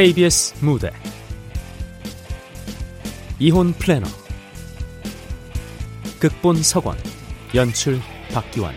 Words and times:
KBS 0.00 0.54
무대. 0.64 0.90
이혼 3.38 3.74
플래너. 3.74 4.06
극본 6.18 6.62
서권 6.62 6.96
연출 7.54 8.00
박기환 8.32 8.74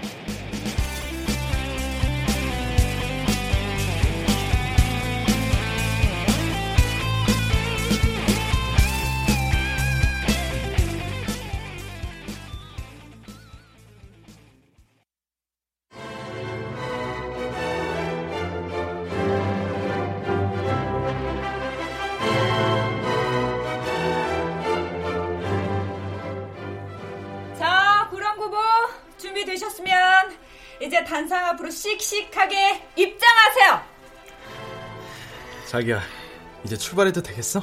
출발해도 36.94 37.24
되겠어? 37.24 37.62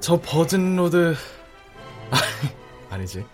저 0.00 0.20
버즌로드 0.20 1.16
아, 2.10 2.16
아니지. 2.90 3.24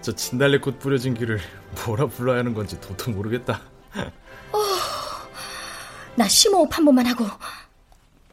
저 0.00 0.12
진달래꽃 0.12 0.80
뿌려진 0.80 1.14
길을 1.14 1.40
뭐라 1.86 2.06
불러야 2.06 2.38
하는 2.38 2.52
건지 2.52 2.80
도통 2.80 3.14
모르겠다. 3.14 3.60
나 6.16 6.28
심호흡 6.28 6.76
한 6.76 6.84
번만 6.84 7.06
하고. 7.06 7.24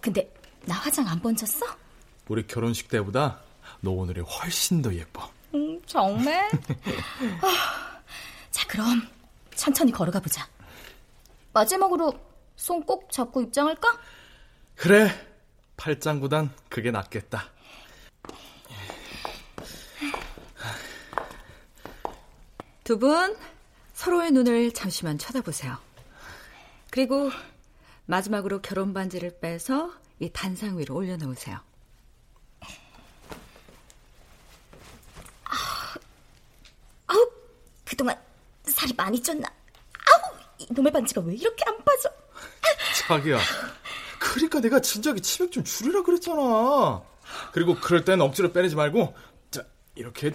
근데 0.01 0.33
나 0.65 0.73
화장 0.75 1.07
안 1.07 1.19
번졌어? 1.21 1.65
우리 2.27 2.45
결혼식 2.47 2.89
때보다 2.89 3.39
너 3.81 3.91
오늘이 3.91 4.21
훨씬 4.21 4.81
더 4.81 4.91
예뻐. 4.93 5.29
음, 5.53 5.79
정말? 5.85 6.49
아, 7.41 7.99
자, 8.51 8.67
그럼 8.67 9.07
천천히 9.55 9.91
걸어가 9.91 10.19
보자. 10.19 10.47
마지막으로 11.53 12.11
손 12.55 12.83
꼭 12.85 13.11
잡고 13.11 13.41
입장할까? 13.43 13.87
그래, 14.75 15.09
팔짱보단 15.79 16.51
그게 16.69 16.91
낫겠다. 16.91 17.49
두 22.83 22.97
분 22.97 23.37
서로의 23.93 24.31
눈을 24.31 24.71
잠시만 24.73 25.17
쳐다보세요. 25.17 25.77
그리고 26.89 27.29
마지막으로 28.05 28.61
결혼 28.61 28.93
반지를 28.93 29.39
빼서 29.39 29.93
이 30.19 30.29
단상 30.31 30.79
위로 30.79 30.95
올려놓으세요. 30.95 31.59
아우, 37.07 37.31
그동안 37.85 38.19
살이 38.63 38.93
많이 38.93 39.21
쪘나? 39.21 39.45
아우, 39.45 40.37
이놈의 40.57 40.91
반지가 40.91 41.21
왜 41.21 41.35
이렇게 41.35 41.63
안 41.67 41.77
빠져? 41.83 42.09
자기야, 43.07 43.39
그러니까 44.29 44.59
내가 44.59 44.79
진작에 44.79 45.15
치맥 45.19 45.51
좀 45.51 45.63
줄이라 45.63 46.03
그랬잖아. 46.03 47.01
그리고 47.51 47.75
그럴 47.75 48.05
땐 48.05 48.21
억지로 48.21 48.51
빼내지 48.51 48.75
말고, 48.75 49.15
자, 49.49 49.63
이렇게 49.95 50.31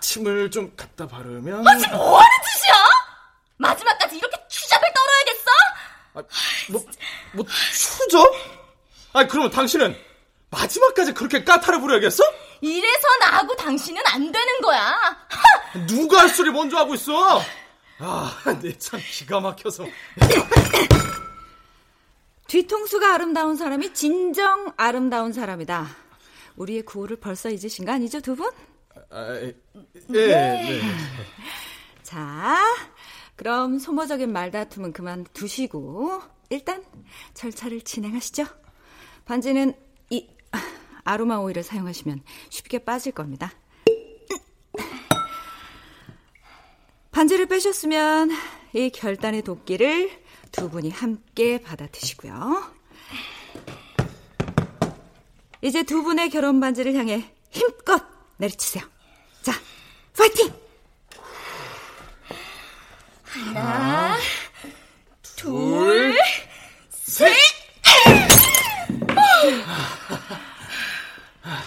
침을 0.00 0.50
좀 0.50 0.72
갖다 0.76 1.06
바르면. 1.06 1.66
아, 1.66 1.76
지금 1.78 1.96
뭐 1.96 2.18
하는 2.18 2.30
짓이야? 2.46 2.74
마지막까지 3.56 4.16
이렇게 4.16 4.36
추잡을 4.48 4.88
떨어야겠어? 4.92 5.50
아, 6.14 6.22
뭐, 6.70 6.86
뭐, 7.32 7.46
추적? 7.72 8.34
아, 9.14 9.26
그러면 9.26 9.50
당신은 9.50 9.96
마지막까지 10.50 11.14
그렇게 11.14 11.44
까타를 11.44 11.80
부려야겠어? 11.80 12.22
이래서 12.60 13.08
나하고 13.20 13.56
당신은 13.56 14.02
안 14.06 14.30
되는 14.30 14.60
거야. 14.60 14.96
누가 15.88 16.20
할 16.20 16.28
소리 16.28 16.50
먼저 16.50 16.76
하고 16.76 16.94
있어? 16.94 17.40
아, 18.00 18.36
내 18.60 18.76
참 18.78 19.00
기가 19.10 19.40
막혀서. 19.40 19.86
뒤통수가 22.48 23.14
아름다운 23.14 23.56
사람이 23.56 23.94
진정 23.94 24.72
아름다운 24.76 25.32
사람이다. 25.32 25.86
우리의 26.56 26.82
구호를 26.82 27.16
벌써 27.16 27.50
잊으신 27.50 27.84
거 27.84 27.92
아니죠, 27.92 28.20
두 28.20 28.36
분? 28.36 28.50
아, 29.10 29.34
예, 29.34 29.54
네. 30.08 30.80
자, 32.02 32.58
그럼 33.36 33.78
소모적인 33.78 34.32
말다툼은 34.32 34.92
그만 34.92 35.24
두시고 35.32 36.22
일단 36.50 36.84
절차를 37.34 37.80
진행하시죠. 37.80 38.44
반지는 39.24 39.74
이 40.10 40.28
아로마 41.02 41.36
오일을 41.38 41.62
사용하시면 41.62 42.22
쉽게 42.50 42.78
빠질 42.78 43.12
겁니다. 43.12 43.52
반지를 47.10 47.46
빼셨으면 47.46 48.30
이 48.72 48.90
결단의 48.90 49.42
도끼를 49.42 50.10
두 50.56 50.70
분이 50.70 50.90
함께 50.90 51.60
받아 51.60 51.86
드시고요. 51.88 52.72
이제 55.62 55.82
두 55.82 56.02
분의 56.02 56.30
결혼 56.30 56.60
반지를 56.60 56.94
향해 56.94 57.28
힘껏 57.50 58.02
내리치세요. 58.36 58.84
자, 59.42 59.52
파이팅! 60.16 60.52
하나, 63.24 64.16
둘, 65.36 66.16
셋! 66.90 67.34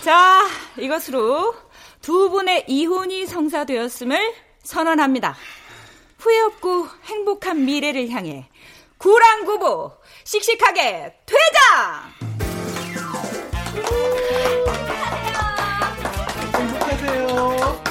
자, 0.03 0.47
이것으로 0.77 1.55
두 2.01 2.29
분의 2.29 2.65
이혼이 2.67 3.25
성사되었음을 3.25 4.33
선언합니다. 4.63 5.35
후회 6.19 6.39
없고 6.39 6.87
행복한 7.03 7.65
미래를 7.65 8.09
향해 8.09 8.49
구랑구보 8.97 9.91
씩씩하게 10.23 11.13
퇴장! 11.25 12.17
행복하세요. 16.55 17.83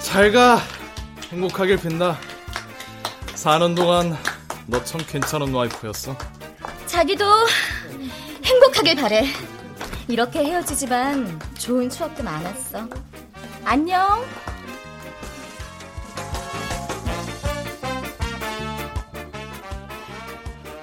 잘 0.00 0.32
가. 0.32 0.58
행복하길 1.30 1.78
빈다. 1.78 2.18
사는 3.34 3.74
동안 3.74 4.16
너 4.66 4.82
참 4.84 5.00
괜찮은 5.06 5.52
와이프였어. 5.52 6.16
자기도 6.86 7.24
행복하길 8.44 8.96
바래. 8.96 9.24
이렇게 10.08 10.44
헤어지지만 10.44 11.40
좋은 11.58 11.88
추억도 11.88 12.22
많았어. 12.22 12.86
안녕. 13.64 14.24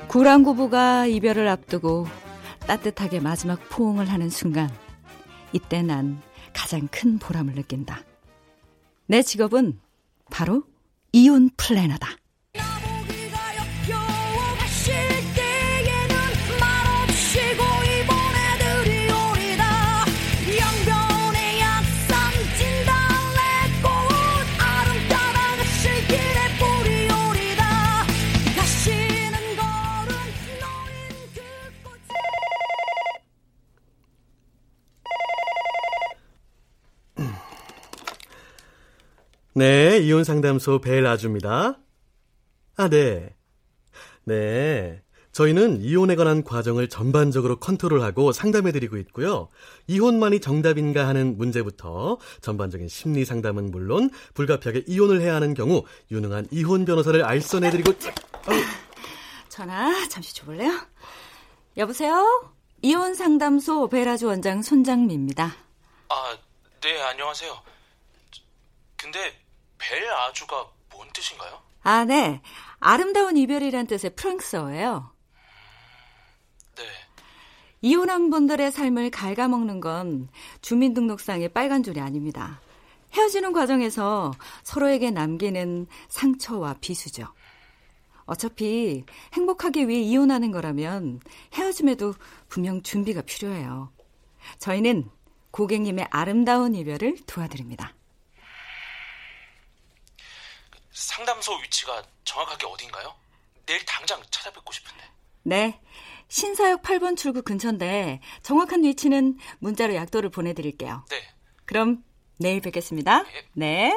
구랑구부가 0.09 1.05
이별을 1.05 1.47
앞두고 1.47 2.07
따뜻하게 2.61 3.19
마지막 3.19 3.59
포옹을 3.69 4.09
하는 4.09 4.31
순간 4.31 4.67
이때 5.53 5.83
난 5.83 6.19
가장 6.51 6.87
큰 6.87 7.19
보람을 7.19 7.53
느낀다. 7.53 8.03
내 9.05 9.21
직업은 9.21 9.79
바로 10.31 10.63
이혼 11.11 11.51
플래너다. 11.55 12.09
네, 39.53 39.97
이혼 39.99 40.23
상담소 40.23 40.79
벨 40.79 41.05
아주입니다. 41.05 41.79
아, 42.77 42.89
네. 42.89 43.35
네. 44.23 45.01
저희는 45.31 45.81
이혼에 45.81 46.15
관한 46.15 46.43
과정을 46.43 46.89
전반적으로 46.89 47.59
컨트롤하고 47.59 48.31
상담해드리고 48.31 48.97
있고요. 48.97 49.47
이혼만이 49.87 50.39
정답인가 50.39 51.07
하는 51.07 51.37
문제부터 51.37 52.17
전반적인 52.41 52.87
심리 52.87 53.25
상담은 53.25 53.71
물론 53.71 54.09
불가피하게 54.33 54.83
이혼을 54.87 55.21
해야 55.21 55.35
하는 55.35 55.53
경우 55.53 55.83
유능한 56.11 56.47
이혼 56.51 56.83
변호사를 56.85 57.23
알선해드리고 57.23 57.93
전화 59.49 60.07
잠시 60.09 60.35
줘볼래요? 60.35 60.71
여보세요? 61.77 62.51
이혼 62.81 63.13
상담소 63.13 63.87
베라주 63.89 64.27
원장 64.27 64.61
손장미입니다. 64.61 65.55
아, 66.09 66.37
네, 66.81 67.01
안녕하세요. 67.01 67.78
근데 69.11 69.33
벨 69.79 70.07
아주가 70.07 70.69
뭔 70.91 71.07
뜻인가요? 71.11 71.59
아, 71.81 72.05
네. 72.05 72.43
아름다운 72.77 73.37
이별이란 73.37 73.87
뜻의 73.87 74.11
프랑스어예요. 74.15 75.11
네. 76.75 76.83
이혼한 77.81 78.29
분들의 78.29 78.71
삶을 78.71 79.09
갉아먹는 79.09 79.79
건 79.79 80.29
주민등록상의 80.61 81.49
빨간 81.49 81.81
줄이 81.81 81.99
아닙니다. 81.99 82.61
헤어지는 83.13 83.51
과정에서 83.51 84.31
서로에게 84.61 85.09
남기는 85.09 85.87
상처와 86.09 86.75
비수죠. 86.79 87.33
어차피 88.25 89.05
행복하기 89.33 89.87
위해 89.87 90.01
이혼하는 90.01 90.51
거라면 90.51 91.19
헤어짐에도 91.55 92.13
분명 92.47 92.83
준비가 92.83 93.23
필요해요. 93.23 93.91
저희는 94.59 95.09
고객님의 95.49 96.09
아름다운 96.11 96.75
이별을 96.75 97.17
도와드립니다. 97.25 97.95
상담소 100.99 101.55
위치가 101.59 102.03
정확하게 102.25 102.67
어딘가요? 102.67 103.15
내일 103.65 103.83
당장 103.85 104.21
찾아뵙고 104.29 104.73
싶은데. 104.73 105.03
네. 105.43 105.79
신사역 106.27 106.81
8번 106.83 107.15
출구 107.17 107.41
근처인데 107.41 108.19
정확한 108.43 108.83
위치는 108.83 109.39
문자로 109.59 109.95
약도를 109.95 110.29
보내드릴게요. 110.29 111.05
네. 111.09 111.21
그럼 111.65 112.03
내일 112.37 112.59
뵙겠습니다. 112.61 113.23
네. 113.53 113.93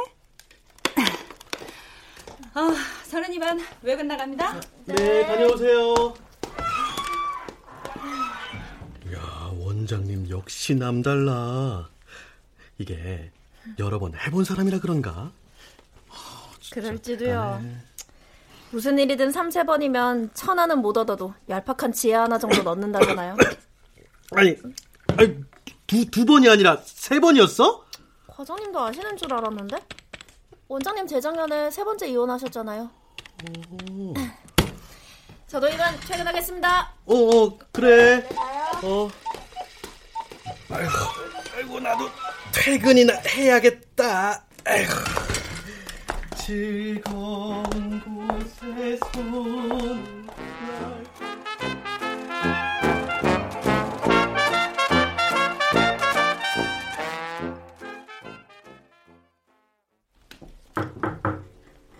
아, 2.54 2.74
서른이 3.04 3.38
반 3.38 3.60
외근 3.82 4.06
나갑니다. 4.06 4.60
네, 4.86 5.26
다녀오세요. 5.26 6.14
야, 9.12 9.50
원장님 9.58 10.30
역시 10.30 10.76
남달라. 10.76 11.90
이게 12.78 13.32
여러 13.78 13.98
번 13.98 14.14
해본 14.14 14.44
사람이라 14.44 14.78
그런가? 14.78 15.32
그럴지도요. 16.72 17.62
무슨 18.70 18.98
일이든 18.98 19.30
3, 19.30 19.50
세번이면 19.50 20.30
천하는 20.32 20.78
못 20.78 20.96
얻어도 20.96 21.34
얄팍한 21.48 21.92
지혜 21.92 22.14
하나 22.14 22.38
정도 22.38 22.62
넣는다잖아요. 22.62 23.36
아니, 24.34 24.56
아니 25.18 25.44
두, 25.86 26.10
두 26.10 26.24
번이 26.24 26.48
아니라 26.48 26.80
세 26.82 27.20
번이었어? 27.20 27.84
과장님도 28.28 28.80
아시는 28.80 29.16
줄 29.18 29.32
알았는데? 29.32 29.76
원장님 30.68 31.06
재작년에 31.06 31.70
세 31.70 31.84
번째 31.84 32.08
이혼하셨잖아요. 32.08 32.90
저도 35.48 35.68
이만 35.68 36.00
퇴근하겠습니다. 36.00 36.94
어, 37.04 37.14
어 37.14 37.58
그래. 37.72 38.26
어. 38.82 39.10
아이고, 40.70 40.90
아이고, 41.54 41.78
나도 41.80 42.08
퇴근이나 42.54 43.12
해야겠다. 43.28 44.44
아이고. 44.64 45.21
즐거운 46.44 47.62
곳에서 48.00 49.06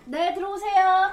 네, 0.05 0.33
들어오세요. 0.35 1.11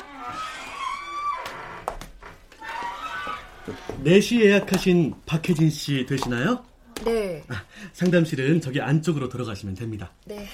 4시 4.05 4.41
예약하신 4.41 5.15
박혜진 5.25 5.71
씨 5.71 6.05
되시나요? 6.05 6.65
네, 7.05 7.45
아, 7.47 7.63
상담실은 7.93 8.61
저기 8.61 8.81
안쪽으로 8.81 9.29
들어가시면 9.29 9.77
됩니다. 9.77 10.11
네, 10.27 10.49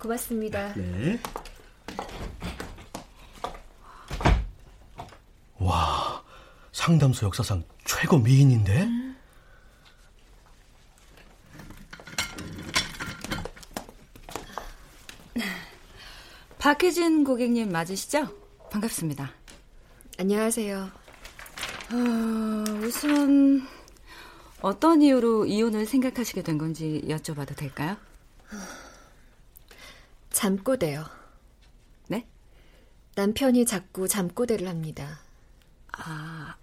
고맙습니다. 0.00 0.74
네. 0.74 1.20
상담소 6.86 7.26
역사상 7.26 7.64
최고 7.84 8.16
미인인데? 8.16 8.88
박혜진 16.60 17.24
고객님 17.24 17.72
맞으시죠? 17.72 18.28
반갑습니다. 18.70 19.32
안녕하세요. 20.16 20.76
어, 21.90 22.64
우선 22.84 23.66
어떤 24.60 25.02
이유로 25.02 25.46
이혼을 25.46 25.86
생각하시게 25.86 26.44
된 26.44 26.56
건지 26.56 27.02
여쭤봐도 27.08 27.56
될까요? 27.56 27.96
잠꼬대요. 30.30 31.04
네? 32.06 32.28
남편이 33.16 33.66
자꾸 33.66 34.06
잠꼬대를 34.06 34.68
합니다. 34.68 35.18
아, 35.90 36.54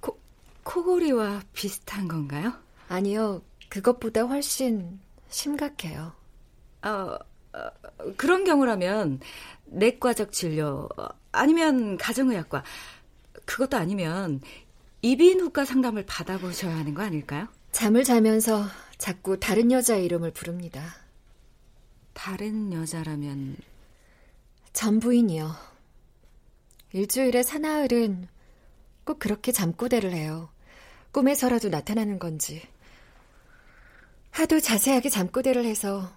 코, 0.00 0.18
코골이와 0.62 1.42
비슷한 1.52 2.08
건가요? 2.08 2.52
아니요, 2.88 3.42
그것보다 3.68 4.22
훨씬 4.22 5.00
심각해요. 5.28 6.12
어, 6.82 6.88
어, 6.88 7.70
그런 8.16 8.44
경우라면 8.44 9.20
내과적 9.66 10.32
진료 10.32 10.88
어, 10.96 11.08
아니면 11.32 11.96
가정의학과 11.96 12.62
그것도 13.44 13.76
아니면 13.76 14.40
이비인후과 15.02 15.64
상담을 15.64 16.04
받아보셔야 16.06 16.76
하는 16.76 16.94
거 16.94 17.02
아닐까요? 17.02 17.48
잠을 17.72 18.04
자면서 18.04 18.64
자꾸 18.98 19.38
다른 19.38 19.70
여자의 19.70 20.04
이름을 20.04 20.32
부릅니다. 20.32 20.96
다른 22.12 22.72
여자라면 22.72 23.56
전 24.72 25.00
부인이요. 25.00 25.54
일주일에 26.92 27.42
사나흘은 27.42 28.28
꼭 29.06 29.20
그렇게 29.20 29.52
잠꼬대를 29.52 30.12
해요. 30.12 30.50
꿈에서라도 31.12 31.68
나타나는 31.70 32.18
건지. 32.18 32.60
하도 34.32 34.60
자세하게 34.60 35.08
잠꼬대를 35.08 35.64
해서 35.64 36.12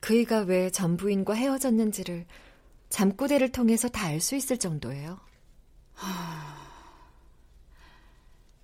그이가 0.00 0.40
왜 0.40 0.70
전부인과 0.70 1.34
헤어졌는지를 1.34 2.26
잠꼬대를 2.88 3.52
통해서 3.52 3.88
다 3.88 4.08
알 4.08 4.20
수 4.20 4.34
있을 4.34 4.58
정도예요. 4.58 5.20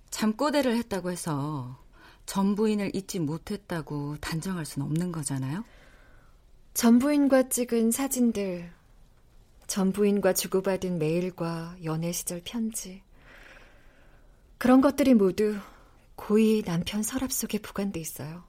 잠꼬대를 0.09 0.75
했다고 0.77 1.11
해서 1.11 1.79
전부인을 2.25 2.95
잊지 2.95 3.19
못했다고 3.19 4.17
단정할 4.21 4.65
수는 4.65 4.87
없는 4.87 5.11
거잖아요. 5.11 5.63
전부인과 6.73 7.49
찍은 7.49 7.91
사진들, 7.91 8.71
전부인과 9.67 10.33
주고받은 10.33 10.99
메일과 10.99 11.75
연애 11.83 12.11
시절 12.11 12.41
편지. 12.43 13.03
그런 14.61 14.79
것들이 14.79 15.15
모두 15.15 15.57
고이 16.15 16.61
남편 16.61 17.01
서랍 17.01 17.31
속에 17.31 17.57
보관돼 17.57 17.99
있어요. 17.99 18.43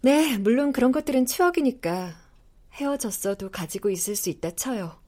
네, 0.00 0.36
물론 0.36 0.72
그런 0.72 0.90
것들은 0.90 1.26
추억이니까 1.26 2.16
헤어졌어도 2.72 3.52
가지고 3.52 3.88
있을 3.88 4.16
수 4.16 4.28
있다 4.28 4.56
쳐요. 4.56 5.00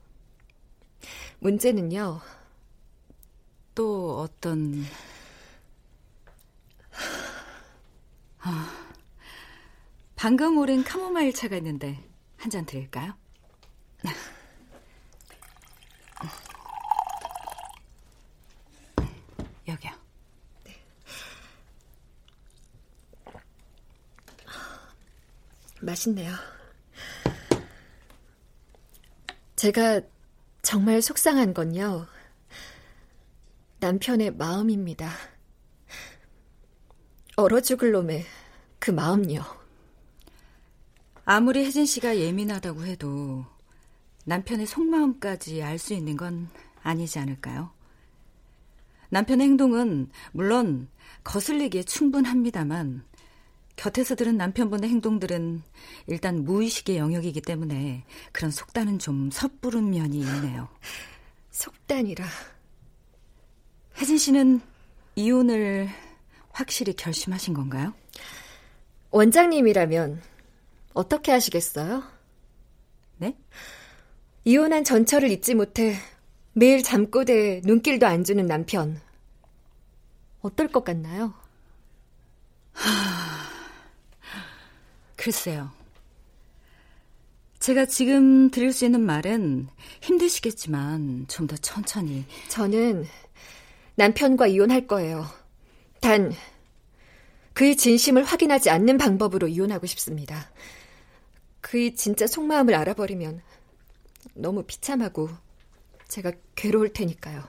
문제는요, 1.39 2.21
또 3.75 4.21
어떤 4.21 4.85
아, 8.39 8.87
방금 10.15 10.57
오른 10.57 10.81
카모마일 10.85 11.33
차가 11.33 11.57
있는데 11.57 12.01
한 12.37 12.49
잔 12.49 12.65
드릴까요? 12.65 13.15
여기요. 19.67 19.91
맛있네요. 25.81 26.33
제가 29.55 30.01
정말 30.61 31.01
속상한 31.01 31.53
건요. 31.53 32.07
남편의 33.79 34.35
마음입니다. 34.35 35.11
얼어 37.35 37.59
죽을 37.59 37.91
놈의 37.91 38.25
그 38.79 38.91
마음요. 38.91 39.43
아무리 41.25 41.65
혜진 41.65 41.85
씨가 41.85 42.17
예민하다고 42.17 42.85
해도 42.85 43.45
남편의 44.25 44.67
속마음까지 44.67 45.63
알 45.63 45.77
수 45.79 45.93
있는 45.93 46.15
건 46.15 46.49
아니지 46.81 47.19
않을까요? 47.19 47.71
남편의 49.13 49.45
행동은 49.45 50.09
물론 50.31 50.87
거슬리기에 51.23 51.83
충분합니다만 51.83 53.03
곁에서 53.75 54.15
들은 54.15 54.37
남편분의 54.37 54.89
행동들은 54.89 55.61
일단 56.07 56.43
무의식의 56.43 56.97
영역이기 56.97 57.41
때문에 57.41 58.05
그런 58.31 58.49
속단은 58.49 58.97
좀 58.97 59.29
섣부른 59.31 59.91
면이 59.91 60.17
있네요. 60.17 60.67
속단이라. 61.51 62.25
혜진 63.97 64.17
씨는 64.17 64.61
이혼을 65.15 65.89
확실히 66.49 66.93
결심하신 66.93 67.53
건가요? 67.53 67.93
원장님이라면 69.11 70.21
어떻게 70.93 71.31
하시겠어요? 71.31 72.03
네? 73.17 73.37
이혼한 74.43 74.83
전철을 74.83 75.29
잊지 75.29 75.53
못해 75.53 75.95
매일 76.53 76.81
잠꼬대에 76.81 77.61
눈길도 77.63 78.07
안 78.07 78.23
주는 78.23 78.45
남편. 78.45 79.02
어떨 80.43 80.67
것 80.67 80.83
같나요? 80.83 81.33
하... 82.73 83.47
글쎄요. 85.15 85.71
제가 87.59 87.85
지금 87.85 88.51
드릴 88.51 88.73
수 88.73 88.83
있는 88.83 89.01
말은 89.01 89.69
힘드시겠지만 90.01 91.25
좀 91.29 91.47
더 91.47 91.55
천천히. 91.55 92.25
저는 92.49 93.05
남편과 93.95 94.47
이혼할 94.47 94.85
거예요. 94.85 95.25
단, 96.01 96.33
그의 97.53 97.77
진심을 97.77 98.23
확인하지 98.25 98.69
않는 98.69 98.97
방법으로 98.97 99.47
이혼하고 99.47 99.85
싶습니다. 99.87 100.51
그의 101.61 101.95
진짜 101.95 102.27
속마음을 102.27 102.75
알아버리면 102.75 103.41
너무 104.33 104.63
비참하고 104.63 105.29
제가 106.09 106.33
괴로울 106.55 106.91
테니까요. 106.91 107.47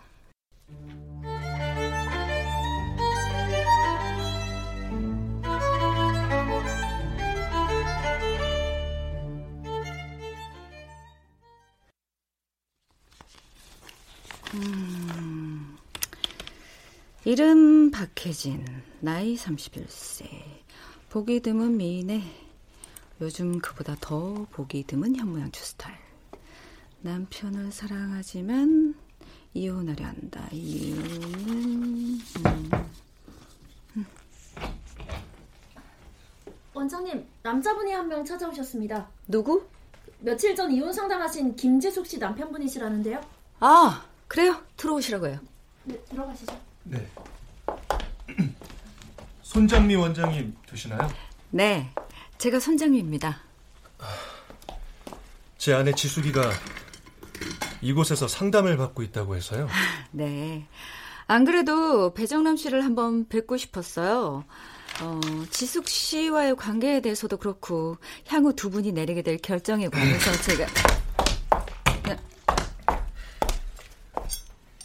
음, 14.55 15.77
이름 17.25 17.91
박혜진, 17.91 18.65
나이 19.01 19.35
31세. 19.37 20.29
보기 21.11 21.41
드문 21.41 21.77
미인에 21.77 22.23
요즘 23.21 23.59
그보다 23.61 23.97
더 24.01 24.47
보기 24.53 24.85
드문 24.87 25.17
현모양추 25.17 25.65
스타일. 25.65 25.97
남편을 27.03 27.71
사랑하지만 27.73 28.95
이혼하려 29.55 30.07
한다. 30.07 30.49
이유는 30.53 31.05
음. 31.17 32.21
음. 33.97 34.07
원장님, 36.75 37.27
남자분이 37.43 37.93
한 37.93 38.09
명 38.09 38.25
찾아오셨습니다. 38.25 39.09
누구? 39.29 39.65
며칠 40.21 40.55
전 40.57 40.73
이혼 40.73 40.93
상담하신 40.93 41.55
김재숙 41.57 42.07
씨 42.07 42.19
남편분이시라는데요. 42.19 43.21
아, 43.61 44.05
그래요. 44.35 44.61
들어오시라고요. 44.77 45.39
네, 45.85 45.97
들어가시죠. 46.11 46.61
네. 46.83 47.09
손장미 49.43 49.95
원장님 49.95 50.57
되시나요? 50.69 51.09
네, 51.51 51.89
제가 52.39 52.59
손장미입니다. 52.59 53.39
제 55.57 55.73
아내 55.73 55.93
지숙이가 55.93 56.51
이곳에서 57.81 58.27
상담을 58.27 58.77
받고 58.77 59.05
있다고 59.05 59.37
해서요. 59.37 59.69
네. 60.11 60.67
안 61.29 61.45
그래도 61.45 62.13
배정남 62.13 62.57
씨를 62.57 62.85
한번 62.85 63.29
뵙고 63.29 63.57
싶었어요. 63.57 64.45
어, 65.01 65.21
지숙 65.51 65.87
씨와의 65.87 66.57
관계에 66.57 67.01
대해서도 67.01 67.37
그렇고 67.37 67.99
향후 68.27 68.53
두 68.53 68.69
분이 68.69 68.91
내리게 68.91 69.23
될 69.23 69.39
결정에 69.39 69.89
관해서 69.89 70.33
제가 70.43 70.67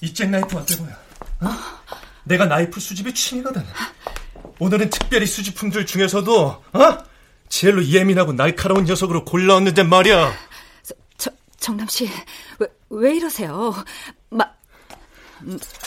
이 0.02 0.14
잭 0.14 0.30
나이프 0.30 0.58
어때 0.58 0.78
보여? 0.78 0.90
어? 1.42 1.50
내가 2.24 2.46
나이프 2.46 2.80
수집이 2.80 3.14
취미거든. 3.14 3.66
오늘은 4.60 4.90
특별히 4.90 5.26
수집품들 5.26 5.86
중에서도 5.86 6.46
어? 6.74 6.98
제일로 7.50 7.84
예민하고 7.86 8.34
날카로운 8.34 8.86
녀석으로 8.86 9.26
골라왔는데 9.26 9.84
말이야. 9.84 10.34
저, 10.84 10.94
저 11.18 11.32
정남 11.58 11.88
씨, 11.88 12.10
왜, 12.60 12.68
왜 12.90 13.16
이러세요? 13.16 13.74
마, 14.30 14.46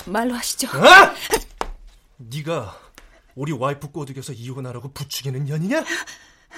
말로 0.06 0.34
하시죠. 0.34 0.68
어? 0.68 1.14
네가 2.16 2.78
우리 3.34 3.52
와이프 3.52 3.92
꼬드겨서 3.92 4.32
이혼하라고 4.32 4.92
부추기는 4.92 5.44
년이냐? 5.44 5.84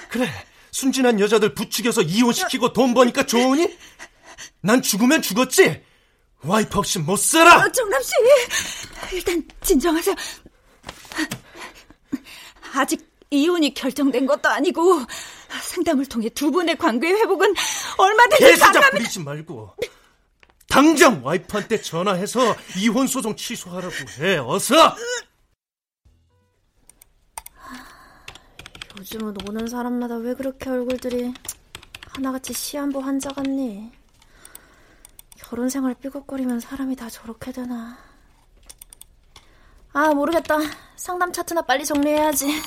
그래, 0.09 0.29
순진한 0.71 1.19
여자들 1.19 1.53
부추겨서 1.53 2.01
이혼시키고 2.01 2.73
돈 2.73 2.93
버니까 2.93 3.25
좋으니? 3.25 3.77
난 4.61 4.81
죽으면 4.81 5.21
죽었지? 5.21 5.83
와이프 6.43 6.77
없이 6.77 6.99
못 6.99 7.17
살아! 7.17 7.57
어, 7.57 7.71
정남 7.71 8.01
씨, 8.03 8.11
일단 9.13 9.43
진정하세요. 9.61 10.15
아직 12.73 13.09
이혼이 13.31 13.73
결정된 13.73 14.25
것도 14.25 14.49
아니고 14.49 15.01
상담을 15.61 16.05
통해 16.05 16.29
두 16.29 16.51
분의 16.51 16.77
관계 16.77 17.09
회복은 17.09 17.53
얼마든지 17.97 18.43
개수작 18.43 18.91
부리지 18.91 19.19
말고 19.21 19.75
당장 20.67 21.25
와이프한테 21.25 21.81
전화해서 21.81 22.55
이혼 22.77 23.07
소송 23.07 23.35
취소하라고 23.35 23.93
해. 24.19 24.37
어서. 24.37 24.95
요즘은 28.99 29.35
오는 29.47 29.67
사람마다 29.67 30.15
왜 30.17 30.33
그렇게 30.33 30.69
얼굴들이 30.69 31.33
하나같이 32.09 32.53
시한부 32.53 32.99
환자 32.99 33.29
같니? 33.29 33.91
결혼 35.49 35.69
생활 35.69 35.93
삐걱거리면 35.95 36.59
사람이 36.59 36.95
다 36.95 37.09
저렇게 37.09 37.51
되나? 37.51 37.97
아 39.93 40.09
모르겠다. 40.13 40.57
상담 40.95 41.31
차트나 41.31 41.61
빨리 41.61 41.85
정리해야지. 41.85 42.61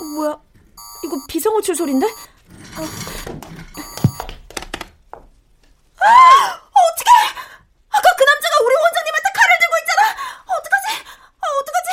어, 0.00 0.04
뭐야? 0.16 0.38
이거 1.04 1.16
비상호출 1.28 1.74
소린데? 1.76 2.06
어. 2.06 2.82
아! 6.04 6.04
어떡해! 6.04 7.10
아까 7.90 8.08
그 8.18 8.24
남자가 8.24 8.56
우리 8.64 8.74
원장님한테 8.74 9.28
칼을 9.34 9.58
들고 9.60 9.74
있잖아! 9.82 10.02
어떡하지? 10.46 10.86
아, 11.40 11.44
어떡하지? 11.60 11.88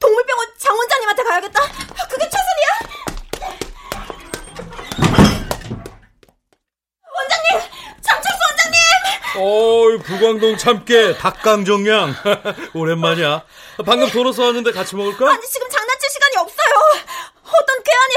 동물병원 0.00 0.48
장 0.58 0.76
원장님한테 0.76 1.22
가야겠다. 1.22 1.60
그게 2.08 2.24
최선이야. 2.30 2.68
원장님, 7.14 7.48
장철수 8.00 8.38
원장님. 8.48 8.78
어이, 9.40 9.98
불광동 9.98 10.56
참깨, 10.56 11.16
닭강정양. 11.16 12.14
오랜만이야. 12.74 13.44
방금 13.86 14.08
돌아서 14.10 14.44
왔는데 14.44 14.72
같이 14.72 14.96
먹을까? 14.96 15.30
아니 15.30 15.46
지금 15.48 15.68
장난칠 15.68 16.10
시간이 16.10 16.36
없어요. 16.38 16.74
어떤 17.44 17.82
괴한이 17.82 18.14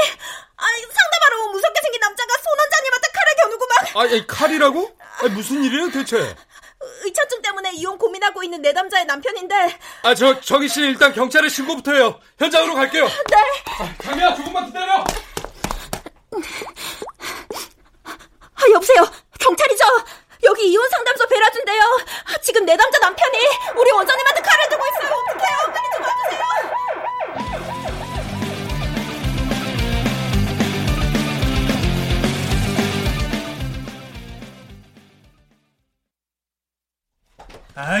아니 0.56 0.82
상담하러 0.82 1.52
무섭게 1.52 1.80
생긴 1.82 2.00
남자가 2.00 2.34
손 2.42 2.58
원장님한테 2.58 3.08
칼을 3.12 3.34
겨누고 3.42 3.66
막. 3.66 3.96
아, 3.96 4.06
이 4.06 4.26
칼이라고? 4.26 4.96
아, 5.22 5.28
무슨 5.28 5.62
일이에요, 5.64 5.90
대체? 5.90 6.34
의처증 7.04 7.40
때문에 7.42 7.70
이혼 7.74 7.96
고민하고 7.96 8.42
있는 8.42 8.60
내담자의 8.60 9.04
남편인데. 9.06 9.78
아, 10.02 10.14
저, 10.14 10.40
저기 10.40 10.68
씨 10.68 10.80
일단 10.80 11.12
경찰에 11.12 11.48
신고부터 11.48 11.92
해요. 11.92 12.18
현장으로 12.38 12.74
갈게요. 12.74 13.06
네. 13.06 13.36
아, 13.78 13.94
강미야, 14.02 14.34
조금만 14.34 14.66
기다려. 14.66 15.04
아, 18.04 18.62
여보세요. 18.74 19.08
경찰이죠. 19.38 19.84
여기 20.44 20.68
이혼 20.70 20.88
상담소 20.88 21.26
베라준데요. 21.28 21.82
지금 22.42 22.64
내담자 22.64 22.98
남편이 22.98 23.38
우리 23.76 23.90
원장님한테 23.92 24.42
칼을 24.42 24.68
들고 24.68 24.84
있어요. 24.86 25.31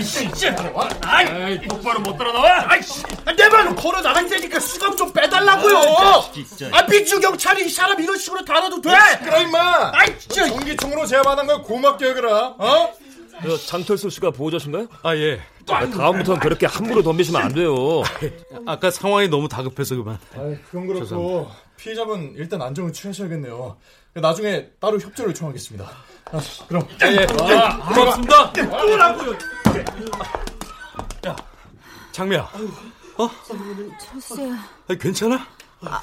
아이씨, 0.02 0.28
아이, 1.02 1.60
똑바로 1.68 2.00
못 2.00 2.16
따라 2.16 2.32
나와. 2.32 2.64
아이씨, 2.72 3.02
내 3.36 3.48
말은 3.48 3.76
걸어 3.76 4.02
나갈 4.02 4.28
테니까 4.28 4.58
수갑 4.58 4.96
좀 4.96 5.12
빼달라고요. 5.12 5.78
아, 6.72 6.86
빅주 6.86 7.20
경찰이 7.20 7.66
이 7.66 7.68
사람 7.68 8.00
이런 8.00 8.18
식으로 8.18 8.44
다뤄도 8.44 8.80
돼? 8.80 8.90
그라 9.22 9.38
임마. 9.38 9.92
아이, 9.94 10.18
진짜. 10.18 10.48
전기총으로 10.48 11.06
제압하는 11.06 11.46
걸 11.46 11.62
고맙게 11.62 12.08
여겨라. 12.10 12.54
어? 12.58 12.92
장철수 13.66 14.10
씨가 14.10 14.32
보호자신가요? 14.32 14.88
아, 15.02 15.14
예. 15.16 15.40
아, 15.68 15.88
다음부터는 15.88 16.40
그렇게 16.40 16.66
함부로 16.66 17.02
덤비시면 17.02 17.40
안 17.40 17.52
돼요. 17.54 18.02
아까 18.66 18.90
상황이 18.90 19.28
너무 19.28 19.48
다급해서 19.48 19.94
그만. 19.96 20.18
아이, 20.36 20.56
그건 20.64 20.86
그렇고 20.88 21.04
죄송합니다. 21.04 21.54
피해자분 21.76 22.34
일단 22.36 22.60
안정을 22.60 22.92
취하셔야겠네요. 22.92 23.76
나중에 24.14 24.66
따로 24.80 24.98
협조를 24.98 25.30
요청하겠습니다. 25.30 25.90
아, 26.32 26.40
그럼 26.68 26.86
예, 27.04 27.22
예. 27.22 27.26
고맙습니다. 27.26 28.52
또라고요. 28.52 29.61
야, 31.26 31.36
장미야. 32.12 32.40
어? 33.18 33.30
철수야. 34.00 34.54
아, 34.88 34.94
괜찮아? 34.94 35.46
아, 35.80 36.00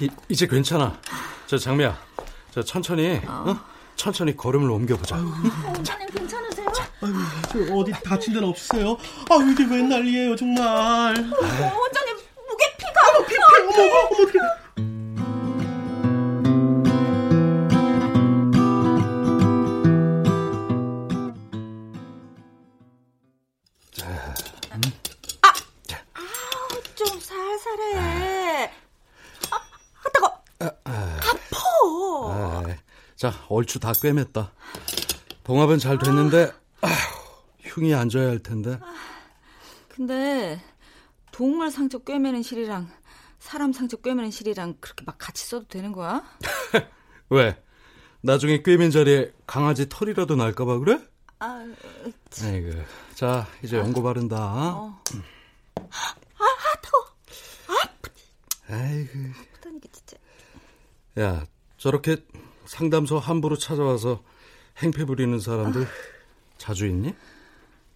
이, 0.00 0.08
이제 0.28 0.46
괜찮아. 0.46 0.98
저 1.46 1.58
장미야, 1.58 1.96
저 2.52 2.62
천천히, 2.62 3.20
어? 3.26 3.56
천천히 3.96 4.36
걸음을 4.36 4.70
옮겨보자. 4.70 5.16
원장님 5.16 6.08
괜찮으세요? 6.08 6.66
어디 7.72 7.92
다친 8.02 8.32
데는 8.34 8.48
없으세요? 8.48 8.92
아 9.30 9.36
이게 9.50 9.64
웬 9.64 9.88
난리예요 9.88 10.34
정말. 10.36 10.62
어, 10.64 11.14
원장님 11.14 12.16
목에 12.48 12.76
피가. 12.78 13.00
어머 13.16 13.26
피, 13.26 13.34
피, 13.34 13.40
어머, 13.80 13.98
어머 14.18 14.26
피. 14.32 14.38
살살해. 27.76 28.70
아, 29.50 29.56
아 29.56 30.08
따가. 30.12 30.42
아, 30.60 30.70
아. 30.84 31.16
아파. 31.16 31.56
아, 32.28 32.76
자, 33.14 33.32
얼추 33.48 33.78
다 33.80 33.92
꿰맸다. 33.92 34.50
봉합은 35.44 35.78
잘 35.78 35.98
됐는데 35.98 36.52
아, 36.80 36.88
흉이 37.60 37.94
앉아야 37.94 38.28
할 38.28 38.38
텐데. 38.40 38.78
근데 39.88 40.60
동물 41.32 41.70
상처 41.70 41.98
꿰매는 41.98 42.42
실이랑 42.42 42.90
사람 43.38 43.72
상처 43.72 43.96
꿰매는 43.98 44.30
실이랑 44.30 44.76
그렇게 44.80 45.04
막 45.04 45.16
같이 45.18 45.46
써도 45.46 45.66
되는 45.68 45.92
거야? 45.92 46.24
왜? 47.30 47.62
나중에 48.22 48.62
꿰맨 48.62 48.90
자리에 48.90 49.32
강아지 49.46 49.88
털이라도 49.88 50.36
날까봐 50.36 50.78
그래? 50.78 50.98
아, 51.38 51.64
아이고. 52.42 52.70
자, 53.14 53.46
이제 53.62 53.76
연고 53.76 54.02
바른다. 54.02 54.36
어. 54.74 55.02
아, 55.76 56.14
아, 56.38 56.80
더워. 56.82 57.06
아, 58.68 58.74
아이고. 58.74 59.10
아프다니까, 59.54 59.88
진짜. 59.92 60.16
야, 61.20 61.46
저렇게 61.76 62.16
상담소 62.66 63.18
함부로 63.18 63.56
찾아와서 63.56 64.22
행패 64.82 65.04
부리는 65.04 65.38
사람들 65.38 65.82
아. 65.84 65.88
자주 66.58 66.86
있니? 66.86 67.14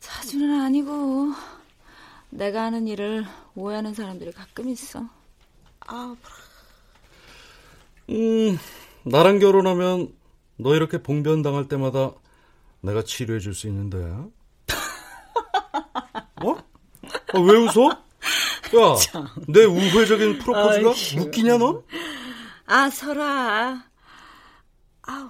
자주는 0.00 0.60
아니고 0.62 1.32
내가 2.30 2.64
하는 2.64 2.86
일을 2.86 3.24
오해하는 3.54 3.92
사람들이 3.94 4.32
가끔 4.32 4.68
있어. 4.70 5.04
아, 5.86 6.16
음, 8.10 8.58
나랑 9.04 9.38
결혼하면 9.40 10.14
너 10.56 10.74
이렇게 10.74 11.02
봉변 11.02 11.42
당할 11.42 11.68
때마다 11.68 12.12
내가 12.80 13.02
치료해 13.02 13.40
줄 13.40 13.54
수 13.54 13.66
있는데. 13.66 13.98
어? 16.42 16.52
아, 16.52 17.38
왜 17.40 17.56
웃어? 17.58 18.02
야, 18.76 18.94
참. 19.02 19.26
내 19.48 19.64
우회적인 19.64 20.38
프로포즈가 20.38 20.90
아이고. 20.90 21.22
웃기냐 21.26 21.58
너? 21.58 21.82
아, 22.66 22.88
설아. 22.90 23.84
아우, 25.02 25.28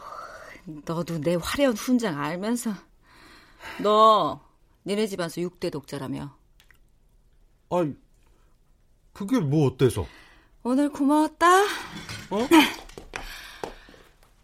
너도 0.84 1.18
내 1.20 1.36
화려한 1.40 1.74
훈장 1.76 2.20
알면서 2.22 2.74
너 3.82 4.40
니네 4.84 5.06
집안서 5.06 5.40
6대 5.40 5.70
독자라며. 5.72 6.36
아, 7.70 7.86
그게 9.12 9.38
뭐 9.40 9.66
어때서? 9.68 10.06
오늘 10.62 10.90
고마웠다. 10.90 11.62
어? 12.30 12.48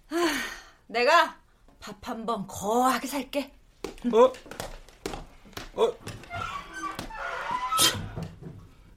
내가 0.87 1.37
밥 1.81 1.97
한 2.09 2.25
번 2.25 2.47
거하게 2.47 3.07
살게. 3.07 3.53
어? 4.13 4.33
어? 5.83 5.93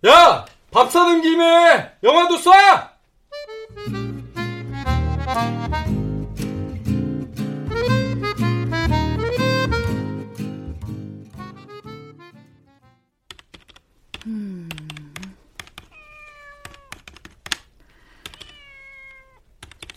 야! 0.08 0.46
밥 0.72 0.92
사는 0.92 1.22
김에 1.22 1.98
영화도 2.04 2.38
쏴! 2.38 2.90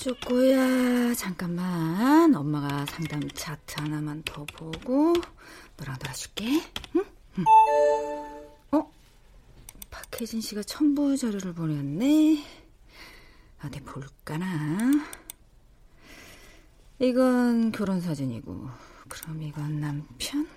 쪼꼬야 0.03 1.15
잠깐만 1.15 2.35
엄마가 2.35 2.87
상담 2.87 3.21
차트 3.29 3.77
하나만 3.79 4.25
더 4.25 4.45
보고 4.47 5.15
너랑 5.77 5.97
놀아줄게 6.01 6.61
응? 6.97 7.05
응. 7.39 7.45
어? 10.23 10.25
박혜진 10.25 10.41
씨가 10.41 10.63
첨부 10.63 11.17
자료를 11.17 11.53
보냈네 11.53 12.45
어디 13.65 13.81
볼까나 13.81 14.93
이건 17.01 17.73
결혼 17.73 18.01
사진이고 18.01 18.69
그럼 19.09 19.43
이건 19.43 19.81
남편? 19.81 20.49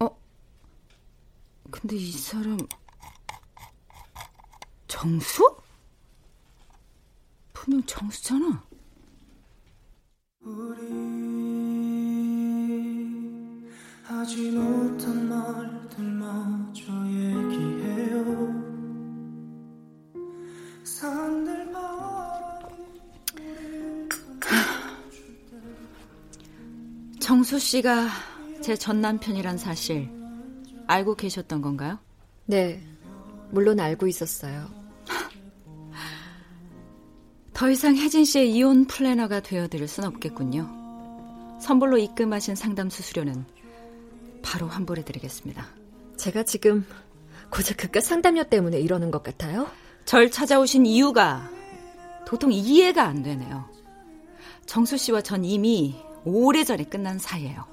어? 0.00 0.08
근데 1.70 1.96
이 1.96 2.10
사람 2.12 2.56
정수? 4.88 5.56
분명 7.52 7.82
정수잖아. 7.84 8.64
우리 10.40 10.84
하지 14.02 14.50
못한 14.50 15.28
말들마저 15.28 16.82
얘기 17.08 17.73
정수 27.24 27.58
씨가 27.58 28.08
제 28.60 28.76
전 28.76 29.00
남편이란 29.00 29.56
사실 29.56 30.10
알고 30.86 31.14
계셨던 31.14 31.62
건가요? 31.62 31.98
네, 32.44 32.82
물론 33.50 33.80
알고 33.80 34.06
있었어요. 34.06 34.68
더 37.54 37.70
이상 37.70 37.96
혜진 37.96 38.26
씨의 38.26 38.52
이혼 38.52 38.86
플래너가 38.86 39.40
되어드릴 39.40 39.88
순 39.88 40.04
없겠군요. 40.04 40.68
선불로 41.62 41.96
입금하신 41.96 42.56
상담 42.56 42.90
수수료는 42.90 43.46
바로 44.42 44.66
환불해드리겠습니다. 44.66 45.66
제가 46.18 46.42
지금 46.42 46.84
고작 47.50 47.78
그깟 47.78 48.02
상담료 48.02 48.44
때문에 48.44 48.78
이러는 48.78 49.10
것 49.10 49.22
같아요? 49.22 49.66
절 50.04 50.30
찾아오신 50.30 50.84
이유가 50.84 51.50
도통 52.26 52.52
이해가 52.52 53.02
안 53.02 53.22
되네요. 53.22 53.66
정수 54.66 54.98
씨와 54.98 55.22
전 55.22 55.46
이미 55.46 55.96
오래전에 56.24 56.84
끝난 56.84 57.18
사이예요. 57.18 57.64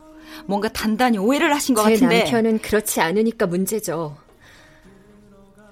뭔가 0.45 0.69
단단히 0.69 1.17
오해를 1.17 1.53
하신 1.53 1.75
것 1.75 1.83
같은데. 1.83 2.25
제 2.25 2.31
남편은 2.31 2.59
그렇지 2.59 3.01
않으니까 3.01 3.47
문제죠. 3.47 4.17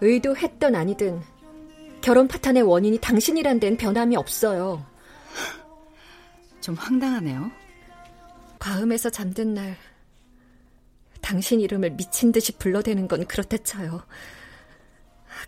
의도했던 0.02 0.76
아니든 0.76 1.22
결혼 2.02 2.28
파탄의 2.28 2.63
원인이 2.63 2.98
당신이란 3.00 3.60
데는 3.60 3.78
변함이 3.78 4.15
없어요. 4.15 4.86
좀 6.62 6.76
황당하네요. 6.76 7.52
과음에서 8.60 9.10
잠든 9.10 9.54
날 9.54 9.78
당신 11.22 11.60
이름을 11.62 11.92
미친 11.92 12.32
듯이 12.32 12.52
불러대는 12.54 13.08
건 13.08 13.26
그렇다 13.26 13.58
쳐요. 13.58 14.04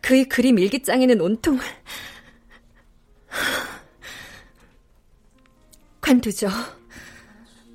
그의 0.02 0.28
그림 0.30 0.60
일기장에는 0.60 1.20
온통 1.22 1.60
관두죠. 6.02 6.50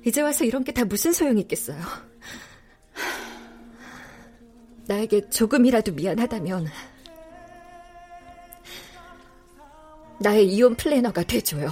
이제 0.07 0.21
와서 0.21 0.45
이런 0.45 0.63
게 0.63 0.71
다 0.71 0.85
무슨 0.85 1.11
소용이 1.11 1.41
있겠어요. 1.41 1.77
나에게 4.87 5.29
조금이라도 5.29 5.91
미안하다면 5.91 6.65
나의 10.21 10.47
이혼 10.47 10.75
플래너가 10.75 11.23
돼줘요. 11.23 11.69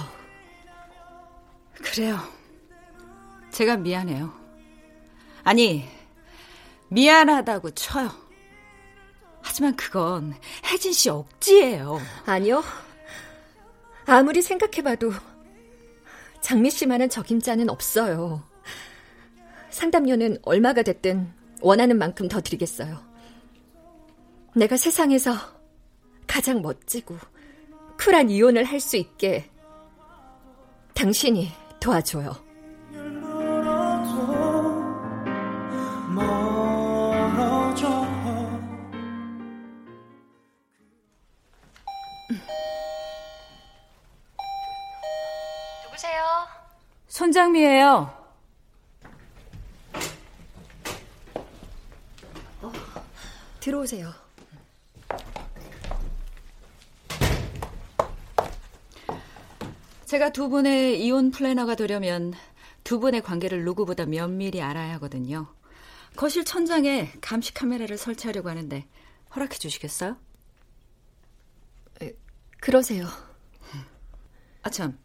그래요. 1.82 2.18
제가 3.52 3.78
미안해요. 3.78 4.30
아니, 5.42 5.88
미안하다고 6.88 7.70
쳐요. 7.70 8.10
하지만 9.40 9.74
그건 9.76 10.34
혜진 10.70 10.92
씨 10.92 11.08
억지예요. 11.08 11.98
아니요. 12.26 12.62
아무리 14.04 14.42
생각해봐도 14.42 15.10
장미 16.46 16.70
씨만한 16.70 17.10
적임자는 17.10 17.68
없어요. 17.68 18.40
상담료는 19.70 20.38
얼마가 20.42 20.82
됐든 20.82 21.28
원하는 21.60 21.98
만큼 21.98 22.28
더 22.28 22.40
드리겠어요. 22.40 23.02
내가 24.54 24.76
세상에서 24.76 25.34
가장 26.28 26.62
멋지고 26.62 27.18
쿨한 27.98 28.30
이혼을 28.30 28.62
할 28.62 28.78
수 28.78 28.96
있게 28.96 29.50
당신이 30.94 31.50
도와줘요. 31.80 32.45
손장미예요. 47.36 48.10
어, 52.62 52.72
들어오세요. 53.60 54.10
제가 60.06 60.32
두 60.32 60.48
분의 60.48 61.04
이혼 61.04 61.30
플래너가 61.30 61.74
되려면 61.74 62.32
두 62.84 63.00
분의 63.00 63.22
관계를 63.22 63.64
누구보다 63.66 64.06
면밀히 64.06 64.62
알아야 64.62 64.94
하거든요. 64.94 65.46
거실 66.16 66.42
천장에 66.46 67.12
감시 67.20 67.52
카메라를 67.52 67.98
설치하려고 67.98 68.48
하는데 68.48 68.86
허락해 69.34 69.58
주시겠어요? 69.58 70.16
그러세요. 72.60 73.06
아, 74.62 74.70
참. 74.70 74.98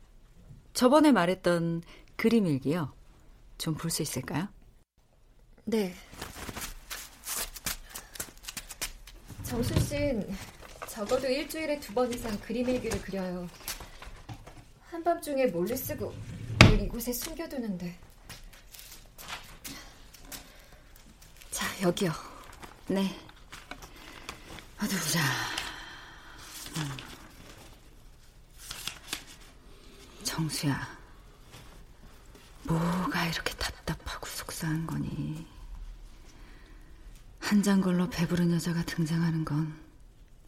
저번에 0.74 1.12
말했던 1.12 1.84
그림 2.22 2.46
일기요. 2.46 2.94
좀 3.58 3.74
볼 3.76 3.90
수 3.90 4.04
있을까요? 4.04 4.48
네. 5.66 5.92
정수 9.44 9.74
씨는 9.80 10.32
적어도 10.88 11.28
일주일에 11.28 11.80
두 11.80 11.96
번 11.96 12.14
이상 12.14 12.40
그림 12.42 12.70
일기를 12.70 13.02
그려요. 13.02 13.50
한밤중에 14.92 15.48
몰래 15.48 15.76
쓰고 15.76 16.14
늘 16.60 16.82
이곳에 16.84 17.12
숨겨두는데. 17.12 17.98
자, 21.50 21.82
여기요. 21.82 22.12
네. 22.88 23.18
어디 24.80 24.96
보자. 24.96 25.20
음. 26.78 26.98
정수야. 30.24 31.01
뭐가 32.72 33.28
이렇게 33.28 33.54
답답하고 33.56 34.28
속상한 34.28 34.88
거니? 34.88 35.46
한 37.40 37.62
장걸로 37.62 38.10
배부른 38.10 38.52
여자가 38.54 38.84
등장하는 38.86 39.44
건 39.44 39.78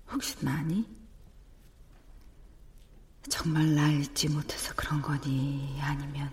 혹시 0.09 0.35
나니? 0.43 0.87
정말 3.29 3.73
날 3.73 4.01
잊지 4.01 4.29
못해서 4.29 4.73
그런 4.75 5.01
거니? 5.01 5.77
아니면 5.81 6.29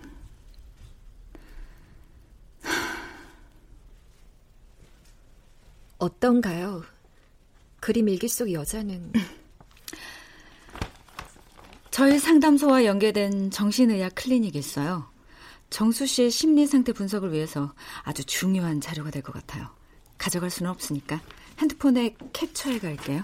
어떤가요? 5.97 6.83
그림 7.79 8.09
일기 8.09 8.27
속 8.27 8.51
여자는 8.51 9.13
저희 11.91 12.17
상담소와 12.17 12.85
연계된 12.85 13.51
정신의학 13.51 14.15
클리닉이 14.15 14.57
있어요. 14.57 15.10
정수 15.71 16.05
씨의 16.05 16.29
심리 16.29 16.67
상태 16.67 16.91
분석을 16.93 17.31
위해서 17.31 17.73
아주 18.03 18.23
중요한 18.25 18.81
자료가 18.81 19.09
될 19.09 19.23
것 19.23 19.33
같아요. 19.33 19.69
가져갈 20.17 20.49
수는 20.51 20.69
없으니까 20.69 21.19
핸드폰에 21.59 22.15
캡처해 22.33 22.79
갈게요. 22.79 23.23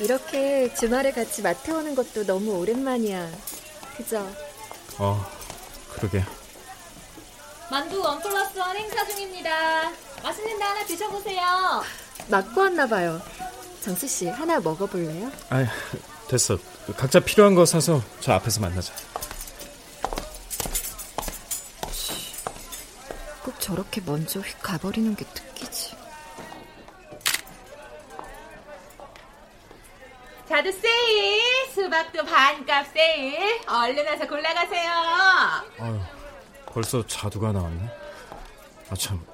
이렇게 0.00 0.74
주말에 0.74 1.12
같이 1.12 1.42
마트 1.42 1.70
오는 1.70 1.94
것도 1.94 2.24
너무 2.26 2.58
오랜만이야. 2.58 3.30
그죠? 4.02 4.28
어, 4.98 5.24
그러게. 5.94 6.24
만두 7.70 8.00
원 8.02 8.20
플러스 8.20 8.58
원 8.58 8.76
행사 8.76 9.06
중입니다. 9.06 9.90
맛있는 10.22 10.58
데 10.58 10.64
하나 10.64 10.84
드셔보세요. 10.84 11.82
맞고 12.28 12.60
왔나 12.60 12.86
봐요. 12.86 13.20
정수 13.80 14.06
씨 14.06 14.28
하나 14.28 14.60
먹어볼래요? 14.60 15.30
아, 15.50 15.66
됐어. 16.28 16.58
각자 16.96 17.20
필요한 17.20 17.54
거 17.54 17.64
사서 17.64 18.02
저 18.20 18.32
앞에서 18.32 18.60
만나자. 18.60 18.92
꼭 23.44 23.58
저렇게 23.60 24.00
먼저 24.04 24.40
휙 24.40 24.60
가버리는 24.62 25.14
게 25.16 25.24
특기지. 25.32 25.71
자두 30.52 30.70
세일, 30.70 31.40
수박도 31.72 32.22
반값 32.26 32.88
세일. 32.92 33.38
얼른 33.66 34.06
와서 34.06 34.28
골라가세요. 34.28 34.90
아유, 35.78 35.98
벌써 36.66 37.06
자두가 37.06 37.52
나왔네. 37.52 37.88
아, 38.90 38.94
참. 38.94 39.24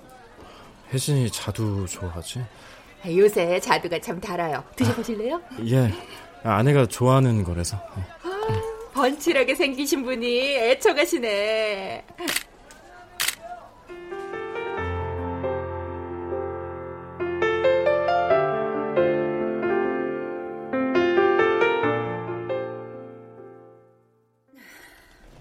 혜진이 0.94 1.28
자두 1.32 1.86
좋아하지? 1.88 2.44
요새 3.08 3.58
자두가 3.58 3.98
참 3.98 4.20
달아요. 4.20 4.62
드셔보실래요? 4.76 5.42
예. 5.66 5.92
아내가 6.44 6.86
좋아하는 6.86 7.42
거라서. 7.42 7.80
번칠하게 8.94 9.56
생기신 9.56 10.04
분이 10.04 10.54
애처가시네. 10.54 12.04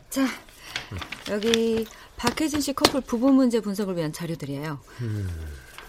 자, 0.09 0.25
여기 1.29 1.85
박혜진 2.15 2.61
씨 2.61 2.73
커플 2.73 3.01
부부 3.01 3.31
문제 3.31 3.59
분석을 3.59 3.95
위한 3.97 4.11
자료들이에요. 4.11 4.79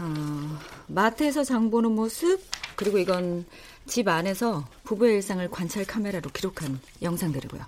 어, 0.00 0.58
마트에서 0.86 1.44
장 1.44 1.70
보는 1.70 1.92
모습, 1.92 2.40
그리고 2.76 2.98
이건 2.98 3.46
집 3.86 4.08
안에서 4.08 4.68
부부의 4.84 5.16
일상을 5.16 5.48
관찰 5.50 5.84
카메라로 5.84 6.30
기록한 6.30 6.78
영상들이고요. 7.02 7.64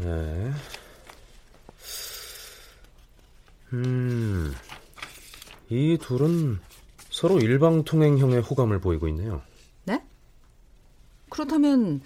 네. 0.00 0.52
음, 3.72 4.54
이 5.68 5.98
둘은 6.00 6.60
서로 7.10 7.38
일방통행형의 7.38 8.40
호감을 8.42 8.80
보이고 8.80 9.08
있네요. 9.08 9.42
네? 9.84 10.02
그렇다면 11.30 12.02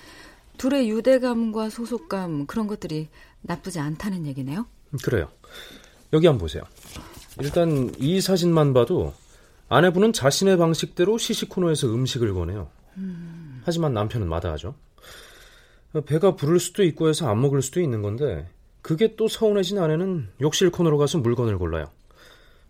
둘의 0.57 0.91
유대감과 0.91 1.71
소속감 1.71 2.47
그런 2.47 2.67
것들이 2.67 3.09
나쁘지 3.43 3.79
않다는 3.79 4.27
얘기네요. 4.27 4.67
그래요. 5.05 5.29
여기 6.13 6.27
한번 6.27 6.41
보세요. 6.41 6.63
일단 7.41 7.93
이 7.99 8.21
사진만 8.21 8.75
봐도 8.75 9.15
아내분은 9.69 10.13
자신의 10.13 10.57
방식대로 10.57 11.17
시식 11.19 11.49
코너에서 11.49 11.87
음식을 11.89 12.35
거네요. 12.35 12.69
음. 12.97 13.63
하지만 13.65 13.95
남편은 13.95 14.29
마다하죠. 14.29 14.75
배가 16.07 16.37
부를 16.37 16.59
수도 16.59 16.83
있고 16.85 17.09
해서 17.09 17.29
안 17.29 17.41
먹을 17.41 17.63
수도 17.63 17.81
있는 17.81 18.03
건데 18.03 18.49
그게 18.83 19.17
또 19.17 19.29
서운해진 19.29 19.79
아내는 19.79 20.29
욕실 20.41 20.71
코너로 20.71 20.99
가서 20.99 21.19
물건을 21.19 21.59
골라요. 21.59 21.91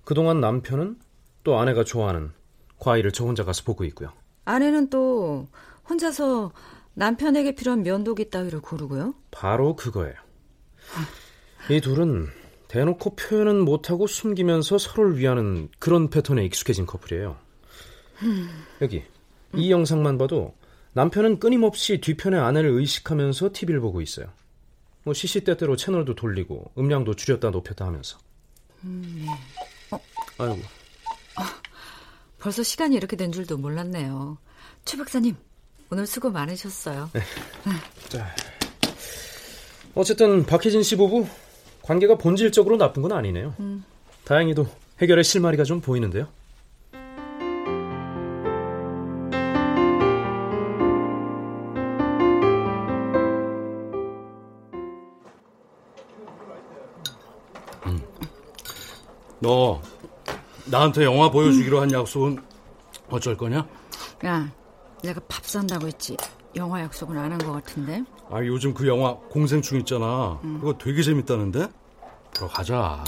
그동안 0.04 0.40
남편은 0.40 0.98
또 1.44 1.59
아내가 1.59 1.85
좋아하는 1.85 2.33
과일을 2.78 3.12
저 3.12 3.24
혼자 3.24 3.44
가서 3.44 3.62
보고 3.64 3.85
있고요. 3.85 4.12
아내는 4.44 4.90
또 4.90 5.48
혼자서 5.88 6.52
남편에게 6.94 7.54
필요한 7.54 7.83
면도기 7.83 8.30
따위를 8.30 8.61
고르고요. 8.61 9.14
바로 9.30 9.76
그거예요. 9.76 10.14
이 11.70 11.81
둘은 11.81 12.29
대놓고 12.68 13.16
표현은 13.16 13.61
못하고 13.61 14.07
숨기면서 14.07 14.79
서로를 14.79 15.18
위하는 15.18 15.68
그런 15.79 16.09
패턴에 16.09 16.44
익숙해진 16.44 16.87
커플이에요. 16.87 17.37
여기 18.81 19.03
이 19.55 19.70
영상만 19.70 20.18
봐도 20.18 20.55
남편은 20.92 21.38
끊임없이 21.38 22.00
뒤편에 22.00 22.38
아내를 22.38 22.70
의식하면서 22.70 23.50
TV를 23.53 23.81
보고 23.81 24.00
있어요. 24.00 24.26
뭐 25.05 25.14
시시때때로 25.14 25.76
채널도 25.76 26.14
돌리고 26.14 26.72
음량도 26.79 27.14
줄였다 27.14 27.50
높였다 27.50 27.87
하면서. 27.87 28.18
음. 28.85 29.26
어? 29.90 29.98
아이고. 30.38 30.61
벌써 32.38 32.62
시간이 32.62 32.96
이렇게 32.96 33.16
된 33.16 33.33
줄도 33.33 33.59
몰랐네요. 33.59 34.38
최 34.85 34.96
박사님, 34.96 35.37
오늘 35.90 36.07
수고 36.07 36.31
많으셨어요. 36.31 37.11
네. 37.12 37.20
자, 38.09 38.35
어쨌든 39.94 40.44
박혜진 40.44 40.83
씨 40.83 40.96
부부 40.96 41.26
관계가 41.83 42.16
본질적으로 42.16 42.76
나쁜 42.76 43.03
건 43.03 43.12
아니네요. 43.12 43.55
음. 43.61 43.85
다행히도 44.24 44.66
해결의 45.00 45.24
실마리가 45.24 45.64
좀 45.64 45.81
보이는데요. 45.81 46.29
음. 57.87 58.00
너 59.40 59.81
나한테 60.66 61.05
영화 61.05 61.31
보여주기로 61.31 61.81
한 61.81 61.90
약속은 61.90 62.38
어쩔 63.09 63.37
거냐? 63.37 63.66
야, 64.26 64.53
내가 65.03 65.20
밥 65.29 65.44
산다고 65.44 65.87
했지. 65.88 66.16
영화 66.56 66.80
약속은 66.82 67.16
안 67.16 67.30
한 67.32 67.38
것 67.38 67.52
같은데. 67.52 68.04
아 68.30 68.44
요즘 68.44 68.74
그 68.74 68.86
영화 68.86 69.14
공생충 69.30 69.78
있잖아. 69.80 70.38
음. 70.44 70.58
그거 70.60 70.76
되게 70.78 71.02
재밌다는데? 71.02 71.68
들어가자. 72.32 73.04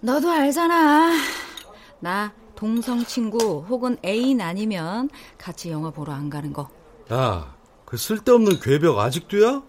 너도 0.00 0.30
알잖아. 0.30 1.12
나 2.00 2.32
동성 2.54 3.04
친구 3.04 3.64
혹은 3.68 3.96
애인 4.04 4.40
아니면 4.40 5.08
같이 5.38 5.70
영화 5.70 5.90
보러 5.90 6.12
안 6.12 6.30
가는 6.30 6.52
거. 6.52 6.68
야, 7.12 7.54
그 7.84 7.96
쓸데없는 7.96 8.60
괴벽 8.60 8.98
아직도야? 8.98 9.62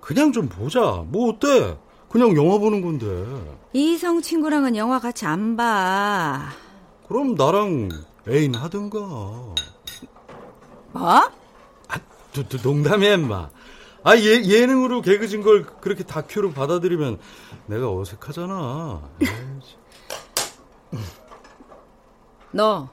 그냥 0.00 0.32
좀 0.32 0.48
보자. 0.48 1.04
뭐 1.08 1.30
어때? 1.30 1.76
그냥 2.08 2.36
영화 2.36 2.58
보는 2.58 2.80
건데. 2.80 3.06
이성 3.72 4.22
친구랑은 4.22 4.76
영화 4.76 4.98
같이 4.98 5.26
안 5.26 5.56
봐. 5.56 6.50
그럼 7.08 7.34
나랑 7.34 7.88
애인 8.28 8.54
하든가. 8.54 8.98
뭐? 10.96 11.10
아, 11.88 12.00
도, 12.32 12.48
도, 12.48 12.58
농담이야, 12.62 13.14
임마. 13.14 13.50
아, 14.04 14.16
예, 14.16 14.42
예능으로 14.44 15.02
개그진 15.02 15.42
걸 15.42 15.64
그렇게 15.64 16.04
다큐로 16.04 16.52
받아들이면 16.52 17.18
내가 17.66 17.92
어색하잖아. 17.92 19.02
너 22.52 22.88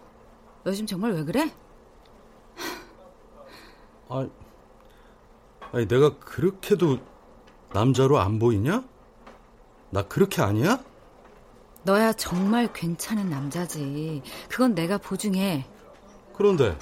요즘 0.66 0.86
정말 0.86 1.12
왜 1.14 1.24
그래? 1.24 1.52
아, 4.10 4.28
아니, 5.72 5.88
내가 5.88 6.18
그렇게도 6.18 6.98
남자로 7.74 8.20
안 8.20 8.40
보이냐? 8.40 8.84
나 9.92 10.02
그렇게 10.04 10.42
아니야? 10.42 10.80
너야 11.84 12.14
정말 12.14 12.72
괜찮은 12.74 13.30
남자지. 13.30 14.24
그건 14.50 14.74
내가 14.74 14.98
보증해. 14.98 15.68
그런데 16.36 16.78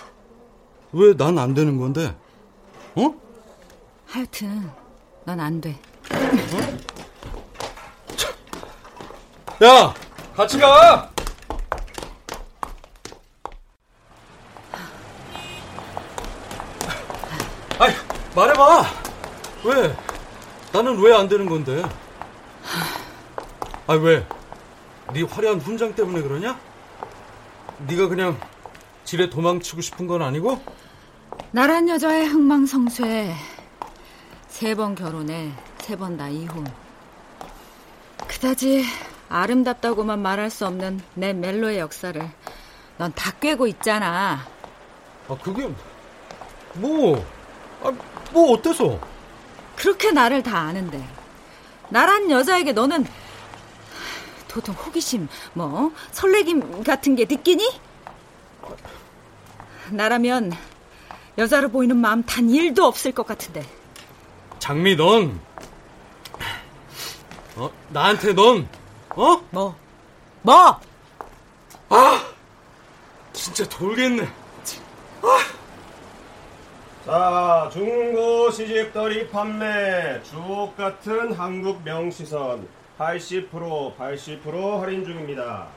왜 0.94 1.14
난 1.18 1.38
안 1.40 1.54
되는 1.54 1.78
건데? 1.78 2.16
어? 2.96 3.14
하여튼 4.08 4.70
넌 5.26 5.40
안 5.40 5.62
돼. 5.62 5.80
야, 9.64 9.94
같이 10.36 10.58
가. 10.60 11.10
아이, 17.80 17.92
말해봐. 18.36 18.86
왜? 19.66 19.96
나는 20.74 21.00
왜 21.02 21.14
안 21.14 21.28
되는 21.28 21.46
건데? 21.48 21.84
아 23.88 23.94
왜? 23.94 24.26
네 25.14 25.24
화려한 25.24 25.60
훈장 25.60 25.94
때문에 25.96 26.22
그러냐? 26.22 26.58
네가 27.88 28.08
그냥 28.08 28.40
집에 29.04 29.30
도망치고 29.30 29.82
싶은 29.82 30.08
건 30.08 30.22
아니고? 30.22 30.62
나란 31.50 31.90
여자의 31.90 32.28
흥망성쇠. 32.28 33.34
세 34.48 34.76
번 34.76 34.94
결혼해, 34.96 35.52
세 35.80 35.96
번 35.98 36.16
다 36.18 36.30
이혼. 36.30 36.66
그다지 38.28 38.86
아름답다고만 39.28 40.22
말할 40.22 40.50
수 40.50 40.66
없는 40.68 41.02
내 41.16 41.34
멜로의 41.34 41.80
역사를 41.80 42.22
넌 42.98 43.12
다 43.14 43.32
꿰고 43.32 43.68
있잖아. 43.68 44.46
아 45.28 45.38
그게 45.42 45.70
뭐? 46.76 47.26
아, 47.84 47.92
뭐 48.32 48.54
어때서? 48.54 49.00
그렇게 49.76 50.12
나를 50.12 50.44
다 50.44 50.60
아는데 50.60 51.04
나란 51.90 52.30
여자에게 52.30 52.72
너는 52.74 53.06
도통 54.48 54.76
호기심, 54.76 55.28
뭐 55.54 55.92
설레김 56.12 56.84
같은 56.84 57.16
게 57.16 57.26
느끼니? 57.26 57.80
나라면 59.90 60.52
여자로 61.38 61.70
보이는 61.70 61.96
마음 61.96 62.24
단 62.24 62.48
1도 62.48 62.84
없을 62.84 63.12
것 63.12 63.26
같은데. 63.26 63.64
장미 64.60 64.96
넌 64.96 65.40
어? 67.56 67.70
나한테 67.90 68.34
넌 68.34 68.68
어? 69.16 69.42
뭐? 69.50 69.76
뭐? 70.42 70.80
아! 71.90 72.22
진짜 73.34 73.68
돌겠네. 73.68 74.28
자, 77.06 77.70
중고 77.74 78.52
시집돌이 78.52 79.30
판매 79.30 80.22
주옥 80.24 80.78
같은 80.78 81.34
한국 81.34 81.84
명시선 81.84 82.68
80% 83.00 83.98
80% 83.98 84.80
할인 84.80 85.04
중입니다. 85.04 85.68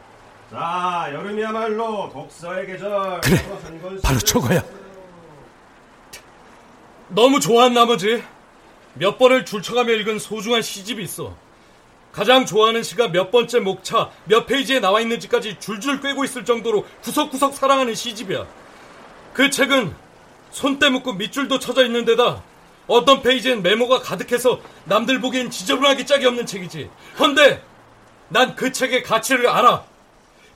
자, 0.50 1.08
여름이야말로 1.12 2.10
독서의 2.12 2.66
계절. 2.66 3.20
그래, 3.22 3.36
바로 4.02 4.18
저거야. 4.18 4.62
너무 7.14 7.38
좋아한 7.38 7.74
나머지 7.74 8.24
몇 8.94 9.18
번을 9.18 9.44
줄쳐가며 9.44 9.92
읽은 9.94 10.18
소중한 10.18 10.62
시집이 10.62 11.03
있어. 11.05 11.37
가장 12.12 12.44
좋아하는 12.44 12.83
시가 12.83 13.09
몇 13.09 13.31
번째 13.31 13.61
목차, 13.61 14.11
몇 14.24 14.46
페이지에 14.46 14.81
나와 14.81 15.00
있는지까지 15.00 15.59
줄줄 15.61 16.00
꿰고 16.00 16.24
있을 16.24 16.44
정도로 16.44 16.85
구석구석 17.03 17.55
사랑하는 17.55 17.94
시집이야. 17.94 18.46
그 19.33 19.50
책은 19.50 19.94
손때 20.50 20.88
묶고 20.88 21.14
밑줄도 21.14 21.59
쳐져 21.61 21.85
있는 21.85 22.05
데다 22.05 22.42
어떤 22.87 23.22
페이지엔 23.22 23.62
메모가 23.62 24.00
가득해서 24.00 24.61
남들 24.85 25.20
보기엔 25.20 25.50
지저분하기 25.50 26.07
짝이 26.07 26.27
없는 26.27 26.46
책이지. 26.46 26.90
헌데 27.18 27.62
난 28.29 28.57
그 28.57 28.72
책의 28.72 29.05
가치를 29.05 29.48
알아. 29.48 29.85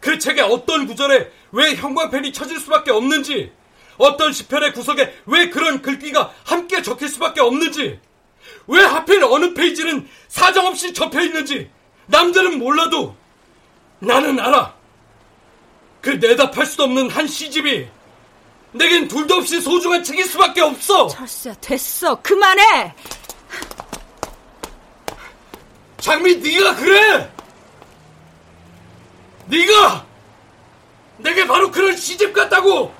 그 0.00 0.18
책의 0.18 0.42
어떤 0.44 0.86
구절에 0.86 1.30
왜 1.52 1.74
형광펜이 1.74 2.32
쳐질 2.32 2.58
수밖에 2.60 2.90
없는지, 2.90 3.52
어떤 3.98 4.32
시편의 4.32 4.72
구석에 4.72 5.22
왜 5.26 5.50
그런 5.50 5.82
글귀가 5.82 6.32
함께 6.44 6.82
적힐 6.82 7.08
수밖에 7.08 7.40
없는지, 7.40 8.00
왜 8.66 8.82
하필 8.82 9.22
어느 9.24 9.52
페이지는 9.52 10.08
사정없이 10.28 10.92
접혀 10.92 11.22
있는지 11.22 11.70
남들은 12.06 12.58
몰라도 12.58 13.14
나는 13.98 14.38
알아. 14.38 14.74
그 16.00 16.10
내답할 16.10 16.64
수도 16.64 16.84
없는 16.84 17.10
한 17.10 17.26
시집이 17.26 17.88
내겐 18.72 19.08
둘도 19.08 19.36
없이 19.36 19.60
소중한 19.60 20.04
책일 20.04 20.24
수밖에 20.26 20.60
없어. 20.60 21.08
철수야 21.08 21.54
됐어 21.54 22.14
그만해. 22.22 22.94
장미 25.98 26.36
네가 26.36 26.76
그래. 26.76 27.32
네가 29.46 30.06
내게 31.16 31.46
바로 31.46 31.70
그런 31.70 31.96
시집 31.96 32.32
같다고. 32.32 32.94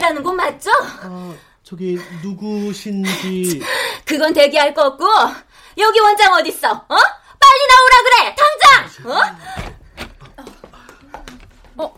씨라는 0.00 0.22
곳 0.22 0.32
맞죠? 0.32 0.70
어, 1.04 1.36
저기 1.62 1.98
누구신지 2.22 3.60
그건 4.06 4.32
대기할 4.32 4.72
거 4.74 4.86
없고 4.86 5.04
여기 5.78 6.00
원장 6.00 6.32
어딨어? 6.32 6.70
어? 6.72 6.96
빨리 7.38 7.66
나오라 7.68 8.02
그래 8.04 8.36
당장! 8.36 9.36
어? 11.76 11.84
어? 11.84 11.94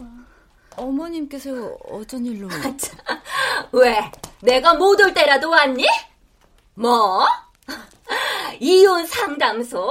어머님께서 0.77 1.51
어쩐 1.89 2.27
일로? 2.27 2.49
왜? 3.73 4.11
내가 4.41 4.75
못 4.75 5.01
올 5.01 5.15
때라도 5.15 5.51
왔니? 5.51 5.87
뭐? 6.75 7.25
이혼 8.59 9.07
상담소? 9.07 9.91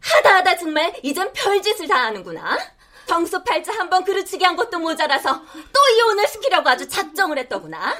하다 0.00 0.36
하다 0.36 0.56
정말 0.56 0.92
이젠 1.02 1.32
별짓을 1.32 1.88
다 1.88 2.04
하는구나. 2.06 2.56
정수팔자 3.06 3.72
한 3.72 3.88
번 3.88 4.02
그르치게 4.04 4.44
한 4.44 4.56
것도 4.56 4.78
모자라서 4.80 5.42
또 5.54 5.80
이혼을 5.96 6.26
시키려고 6.26 6.68
아주 6.68 6.88
작정을 6.88 7.38
했더구나. 7.38 7.96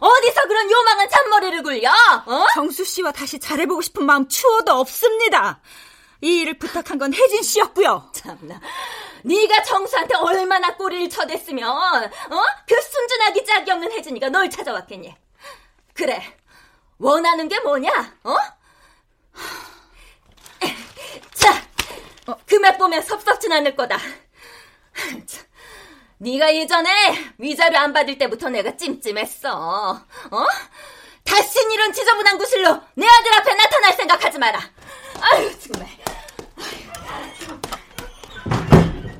어디서 0.00 0.42
그런 0.42 0.70
요망한 0.70 1.08
잔머리를 1.08 1.62
굴려? 1.64 1.90
어? 2.26 2.46
정수 2.54 2.84
씨와 2.84 3.10
다시 3.12 3.38
잘해보고 3.40 3.82
싶은 3.82 4.04
마음 4.06 4.28
추워도 4.28 4.72
없습니다. 4.72 5.60
이 6.20 6.40
일을 6.40 6.58
부탁한 6.58 6.98
건 6.98 7.12
혜진 7.12 7.42
씨였고요. 7.42 8.10
참나. 8.14 8.60
네가 9.24 9.62
정수한테 9.64 10.14
얼마나 10.16 10.76
꼬리를 10.76 11.08
쳐댔으면 11.10 11.68
어? 11.68 12.10
그 12.68 12.80
순진하기 12.80 13.44
짝이 13.44 13.70
없는 13.72 13.90
혜진이가 13.90 14.28
널 14.28 14.48
찾아왔겠니? 14.48 15.14
그래. 15.94 16.22
원하는 16.98 17.48
게 17.48 17.58
뭐냐? 17.60 17.90
어? 18.22 18.36
자, 21.34 21.62
금액 22.46 22.78
보면 22.78 23.02
섭섭진 23.02 23.50
않을 23.52 23.74
거다. 23.76 23.98
참, 25.26 25.44
네가 26.18 26.54
예전에 26.54 26.90
위자료 27.38 27.78
안 27.78 27.92
받을 27.92 28.16
때부터 28.18 28.48
내가 28.48 28.76
찜찜했어. 28.76 29.90
어? 30.30 30.46
다신 31.24 31.70
이런 31.72 31.92
지저분한 31.92 32.38
구실로 32.38 32.80
내 32.94 33.06
아들 33.06 33.34
앞에 33.34 33.54
나타날 33.54 33.92
생각하지 33.94 34.38
마라. 34.38 34.60
아유 35.20 35.50
정말. 35.58 35.88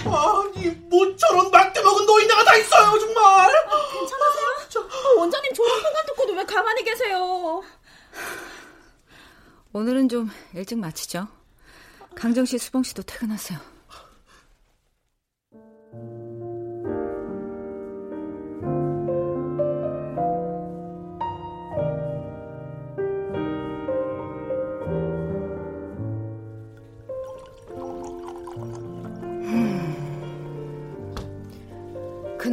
아니 0.06 0.68
뭐 0.88 1.16
저런 1.16 1.50
낙대먹은 1.50 2.06
노인네가 2.06 2.44
다 2.44 2.56
있어요 2.56 2.98
정말 2.98 3.50
괜찮으세요? 3.92 4.86
아, 4.92 5.18
원장님 5.18 5.54
저런 5.54 5.82
평가 5.82 6.02
듣고도 6.06 6.32
왜 6.34 6.44
가만히 6.44 6.84
계세요? 6.84 7.62
오늘은 9.72 10.08
좀 10.08 10.30
일찍 10.54 10.78
마치죠. 10.78 11.26
강정 12.14 12.44
씨, 12.44 12.58
수봉 12.58 12.84
씨도 12.84 13.02
퇴근하세요. 13.02 13.58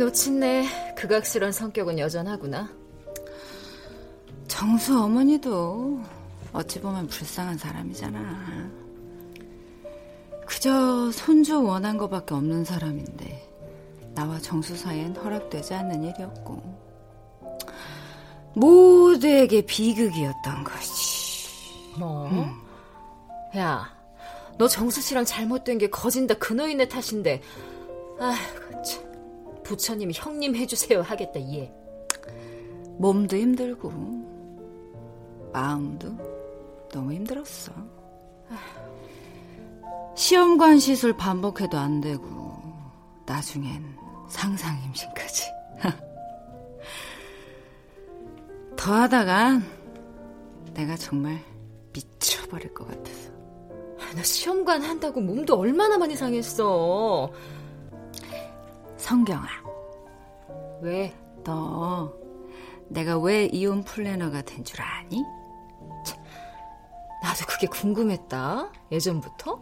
놓친네 0.02 0.96
극악스런 0.96 1.52
성격은 1.52 2.00
여전하구나. 2.00 2.68
정수 4.48 5.00
어머니도 5.00 6.02
어찌 6.52 6.82
보면 6.82 7.06
불쌍한 7.06 7.60
사람이잖아. 7.60 8.72
그저 10.48 11.12
손주 11.12 11.64
원한 11.64 12.00
것밖에 12.00 12.34
없는 12.34 12.66
사람인데 12.66 13.48
나와 14.16 14.40
정수 14.40 14.76
사이엔 14.76 15.16
허락되지 15.16 15.76
않는 15.76 16.04
일이었고 16.04 16.82
모두에게 18.56 19.62
비극이었던 19.62 20.64
거지. 20.64 21.94
뭐? 22.00 22.28
음. 22.28 22.52
야, 23.56 23.96
너 24.58 24.68
정수 24.68 25.00
씨랑 25.00 25.26
잘못된 25.26 25.78
게 25.78 25.92
거진다 25.92 26.34
그 26.40 26.54
노인네 26.54 26.88
탓인데 26.88 27.44
아휴 28.20 28.62
참 28.71 28.71
부처님이 29.72 30.14
형님 30.14 30.58
해주세요 30.58 31.02
하겠다 31.02 31.40
얘. 31.40 31.72
몸도 32.98 33.38
힘들고 33.38 33.90
마음도 35.54 36.10
너무 36.92 37.14
힘들었어. 37.14 37.72
시험관 40.16 40.80
시술 40.80 41.16
반복해도 41.16 41.78
안 41.78 42.02
되고 42.02 42.54
나중엔 43.26 43.96
상상 44.28 44.78
임신까지. 44.84 45.46
더 48.76 48.94
하다가 48.94 49.62
내가 50.74 50.98
정말 50.98 51.40
미쳐버릴 51.94 52.74
것 52.74 52.90
같아서. 52.90 53.32
너 54.16 54.22
시험관 54.22 54.82
한다고 54.82 55.22
몸도 55.22 55.58
얼마나 55.58 55.98
많이 55.98 56.18
상했어. 56.18 57.32
성경아. 59.12 59.45
왜? 60.82 61.13
너 61.43 62.13
내가 62.88 63.19
왜 63.19 63.45
이혼 63.47 63.84
플래너가 63.84 64.41
된 64.41 64.63
줄 64.63 64.82
아니? 64.82 65.21
나도 67.21 67.45
그게 67.45 67.67
궁금했다. 67.67 68.71
예전부터? 68.89 69.62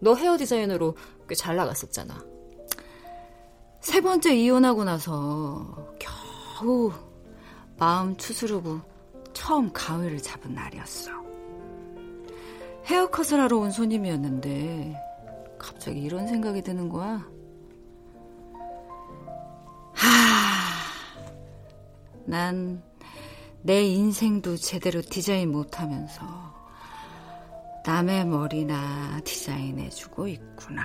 너 0.00 0.14
헤어 0.14 0.36
디자이너로 0.38 0.94
꽤 1.28 1.34
잘 1.34 1.56
나갔었잖아. 1.56 2.24
세 3.80 4.00
번째 4.00 4.36
이혼하고 4.36 4.84
나서 4.84 5.88
겨우 5.98 6.92
마음 7.78 8.16
추스르고 8.16 8.80
처음 9.32 9.72
가위를 9.72 10.18
잡은 10.22 10.54
날이었어. 10.54 11.10
헤어컷을 12.86 13.40
하러 13.40 13.58
온 13.58 13.72
손님이었는데 13.72 14.94
갑자기 15.58 16.00
이런 16.00 16.28
생각이 16.28 16.62
드는 16.62 16.88
거야. 16.88 17.28
난 22.24 22.90
내 23.62 23.82
인생도 23.82 24.56
제대로 24.56 25.02
디자인 25.02 25.52
못하면서 25.52 26.24
남의 27.84 28.24
머리나 28.26 29.20
디자인해주고 29.22 30.28
있구나. 30.28 30.84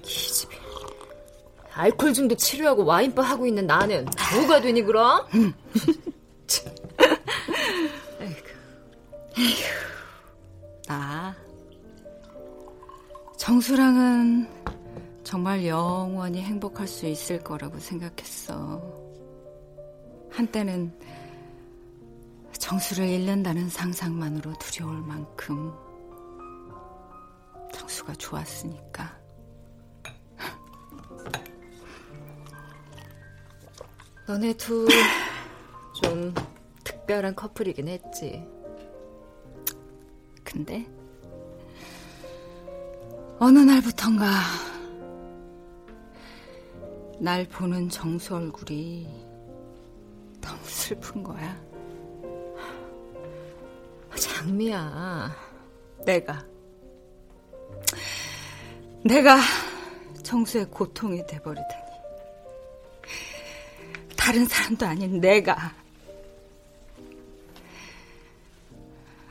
기집애. 0.00 0.56
알코올 1.72 2.14
중독 2.14 2.36
치료하고 2.36 2.84
와인바 2.86 3.22
하고 3.22 3.46
있는 3.46 3.66
나는 3.66 4.06
뭐가 4.34 4.60
되니 4.62 4.82
그럼? 4.82 5.26
나 10.86 11.36
정수랑은 13.36 14.59
정말 15.22 15.66
영원히 15.66 16.40
행복할 16.42 16.88
수 16.88 17.06
있을 17.06 17.42
거라고 17.42 17.78
생각했어. 17.78 18.82
한때는 20.30 20.92
정수를 22.58 23.08
잃는다는 23.08 23.68
상상만으로 23.68 24.54
두려울 24.58 25.00
만큼 25.02 25.72
정수가 27.72 28.14
좋았으니까. 28.14 29.20
너네 34.26 34.52
둘 34.54 34.88
좀 36.02 36.34
특별한 36.84 37.34
커플이긴 37.34 37.88
했지. 37.88 38.46
근데 40.42 40.86
어느 43.38 43.58
날부턴가 43.58 44.26
날 47.20 47.46
보는 47.46 47.90
정수 47.90 48.34
얼굴이 48.34 49.06
너무 50.40 50.58
슬픈 50.64 51.22
거야. 51.22 51.60
장미야. 54.18 55.36
내가 56.06 56.42
내가 59.04 59.38
정수의 60.22 60.64
고통이 60.70 61.26
돼버리다니. 61.26 61.90
다른 64.16 64.46
사람도 64.46 64.86
아닌 64.86 65.20
내가. 65.20 65.74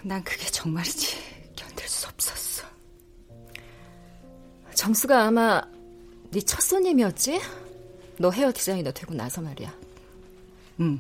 난 0.03 0.23
그게 0.23 0.45
정말이지 0.45 1.17
견딜 1.55 1.87
수 1.87 2.07
없었어. 2.07 2.67
정수가 4.75 5.23
아마 5.23 5.61
네 6.31 6.39
첫 6.41 6.61
손님이었지? 6.61 7.39
너 8.19 8.29
헤어 8.31 8.51
디자이너 8.51 8.91
되고 8.91 9.13
나서 9.13 9.41
말이야. 9.41 9.73
응. 10.81 10.99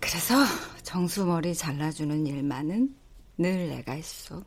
그래서 0.00 0.34
정수 0.82 1.26
머리 1.26 1.54
잘라주는 1.54 2.26
일만은 2.26 2.96
늘 3.36 3.68
내가 3.68 3.92
했어. 3.92 4.42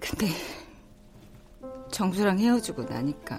근데 0.00 0.26
정수랑 1.92 2.40
헤어지고 2.40 2.82
나니까 2.82 3.38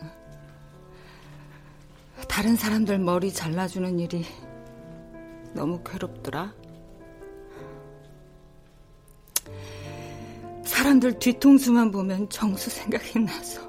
다른 2.30 2.56
사람들 2.56 3.00
머리 3.00 3.34
잘라주는 3.34 4.00
일이 4.00 4.24
너무 5.54 5.84
괴롭더라. 5.84 6.54
사람들 10.82 11.20
뒤통수만 11.20 11.92
보면 11.92 12.28
정수 12.30 12.72
생각이 12.72 13.20
나서. 13.20 13.62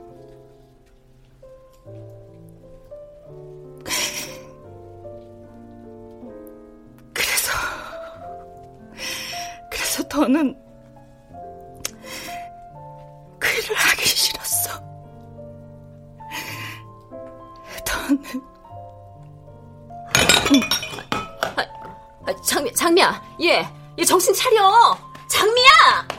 그래서, 7.13 7.53
그래서 9.71 10.03
더는 10.09 10.57
그 13.39 13.49
일을 13.59 13.77
하기 13.77 14.07
싫었어. 14.07 14.83
더는. 17.85 18.23
아, 22.25 22.33
장미, 22.43 22.73
장미야, 22.73 23.23
얘, 23.43 23.69
얘 23.99 24.05
정신 24.05 24.33
차려! 24.33 24.97
장미야! 25.29 26.12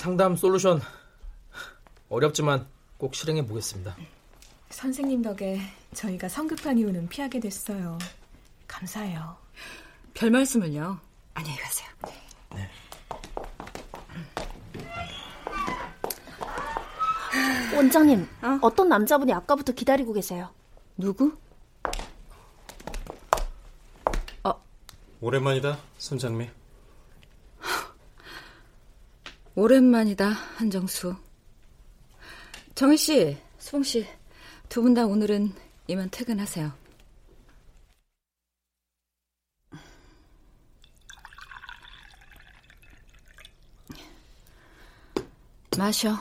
상담 0.00 0.34
솔루션 0.34 0.80
어렵지만 2.08 2.66
꼭 2.96 3.14
실행해 3.14 3.44
보겠습니다. 3.44 3.94
선생님 4.70 5.20
덕에 5.20 5.60
저희가 5.92 6.26
성급한 6.26 6.78
이유는 6.78 7.10
피하게 7.10 7.38
됐어요. 7.38 7.98
감사해요. 8.66 9.36
별 10.14 10.30
말씀을요. 10.30 10.98
안녕히 11.34 11.58
가세요. 11.58 11.88
원장님, 17.76 18.26
어? 18.62 18.74
떤 18.74 18.88
남자분이 18.88 19.34
아까부터 19.34 19.72
기다리고 19.72 20.14
계세요. 20.14 20.48
누구? 20.96 21.36
어. 24.44 24.62
오랜만이다, 25.20 25.78
손장미. 25.98 26.48
오랜만이다, 29.54 30.28
한정수. 30.56 31.14
정희 32.74 32.96
씨, 32.96 33.36
수봉 33.58 33.82
씨, 33.82 34.06
두 34.68 34.82
분 34.82 34.94
다 34.94 35.04
오늘은 35.06 35.52
이만 35.88 36.08
퇴근하세요. 36.10 36.72
마셔. 45.78 46.16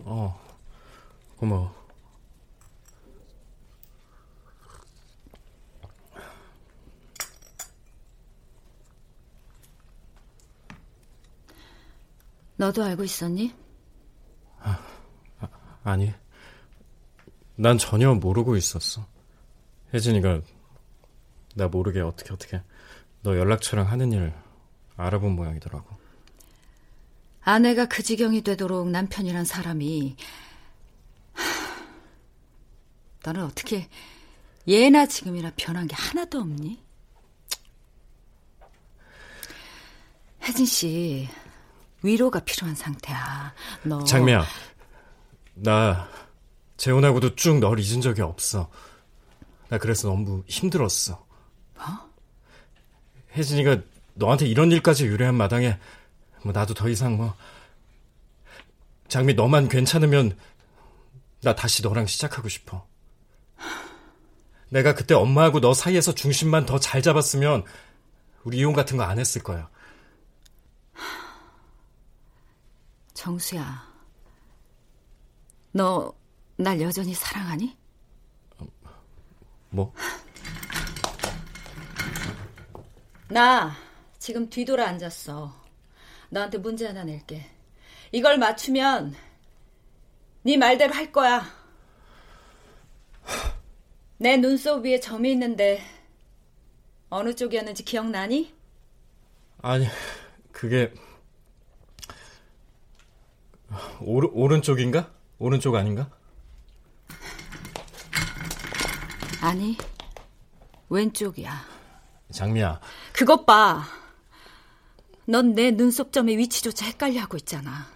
어, 0.00 0.38
고마워. 1.36 1.83
너도 12.56 12.84
알고 12.84 13.04
있었니? 13.04 13.54
아, 14.60 14.78
아 15.82 15.96
니, 15.96 16.12
난 17.56 17.78
전혀 17.78 18.12
모르고 18.14 18.56
있었어. 18.56 19.06
혜진이가 19.92 20.40
나 21.56 21.68
모르게 21.68 22.00
어떻게 22.00 22.32
어떻게 22.32 22.62
너 23.22 23.36
연락처랑 23.36 23.88
하는 23.88 24.12
일 24.12 24.32
알아본 24.96 25.32
모양이더라고. 25.32 26.04
아내가 27.42 27.86
그 27.86 28.02
지경이 28.02 28.42
되도록 28.42 28.88
남편이란 28.88 29.44
사람이 29.44 30.16
너는 33.24 33.44
어떻게 33.44 33.88
예나 34.66 35.06
지금이나 35.06 35.52
변한 35.56 35.86
게 35.86 35.94
하나도 35.94 36.38
없니? 36.38 36.82
혜진 40.42 40.66
씨 40.66 41.28
위로가 42.04 42.40
필요한 42.40 42.74
상태야. 42.76 43.54
너 43.84 44.04
장미야, 44.04 44.44
나 45.54 46.06
재혼하고도 46.76 47.34
쭉 47.34 47.58
널 47.58 47.80
잊은 47.80 48.02
적이 48.02 48.20
없어. 48.22 48.70
나 49.70 49.78
그래서 49.78 50.08
너무 50.08 50.44
힘들었어. 50.46 51.24
뭐? 51.74 51.84
혜진이가 53.34 53.78
너한테 54.14 54.46
이런 54.46 54.70
일까지 54.70 55.06
유래한 55.06 55.34
마당에 55.34 55.78
뭐 56.42 56.52
나도 56.52 56.74
더 56.74 56.88
이상 56.90 57.16
뭐 57.16 57.34
장미 59.08 59.32
너만 59.32 59.68
괜찮으면 59.70 60.36
나 61.42 61.54
다시 61.54 61.82
너랑 61.82 62.06
시작하고 62.06 62.48
싶어. 62.50 62.86
내가 64.68 64.94
그때 64.94 65.14
엄마하고 65.14 65.60
너 65.60 65.72
사이에서 65.72 66.14
중심만 66.14 66.66
더 66.66 66.78
잘 66.78 67.00
잡았으면 67.00 67.64
우리 68.44 68.58
이혼 68.58 68.74
같은 68.74 68.98
거 68.98 69.04
안 69.04 69.18
했을 69.18 69.42
거야. 69.42 69.70
정수야, 73.14 73.92
너 75.72 76.12
날 76.56 76.80
여전히 76.80 77.14
사랑하니? 77.14 77.76
뭐? 79.70 79.92
나 83.28 83.74
지금 84.18 84.48
뒤돌아 84.48 84.86
앉았어. 84.86 85.52
너한테 86.30 86.58
문제 86.58 86.86
하나 86.86 87.02
낼게. 87.02 87.44
이걸 88.12 88.38
맞추면 88.38 89.16
네 90.42 90.56
말대로 90.56 90.94
할 90.94 91.10
거야. 91.10 91.44
내 94.18 94.36
눈썹 94.36 94.84
위에 94.84 95.00
점이 95.00 95.32
있는데 95.32 95.82
어느 97.10 97.34
쪽이었는지 97.34 97.84
기억나니? 97.84 98.54
아니, 99.60 99.86
그게 100.52 100.94
오른 104.00 104.28
오른쪽인가? 104.32 105.10
오른쪽 105.38 105.74
아닌가? 105.74 106.08
아니, 109.40 109.76
왼쪽이야. 110.88 111.64
장미야. 112.32 112.80
그것 113.12 113.44
봐. 113.44 113.84
넌 115.26 115.54
내 115.54 115.70
눈썹점의 115.70 116.36
위치조차 116.38 116.86
헷갈려 116.86 117.20
하고 117.22 117.36
있잖아. 117.36 117.86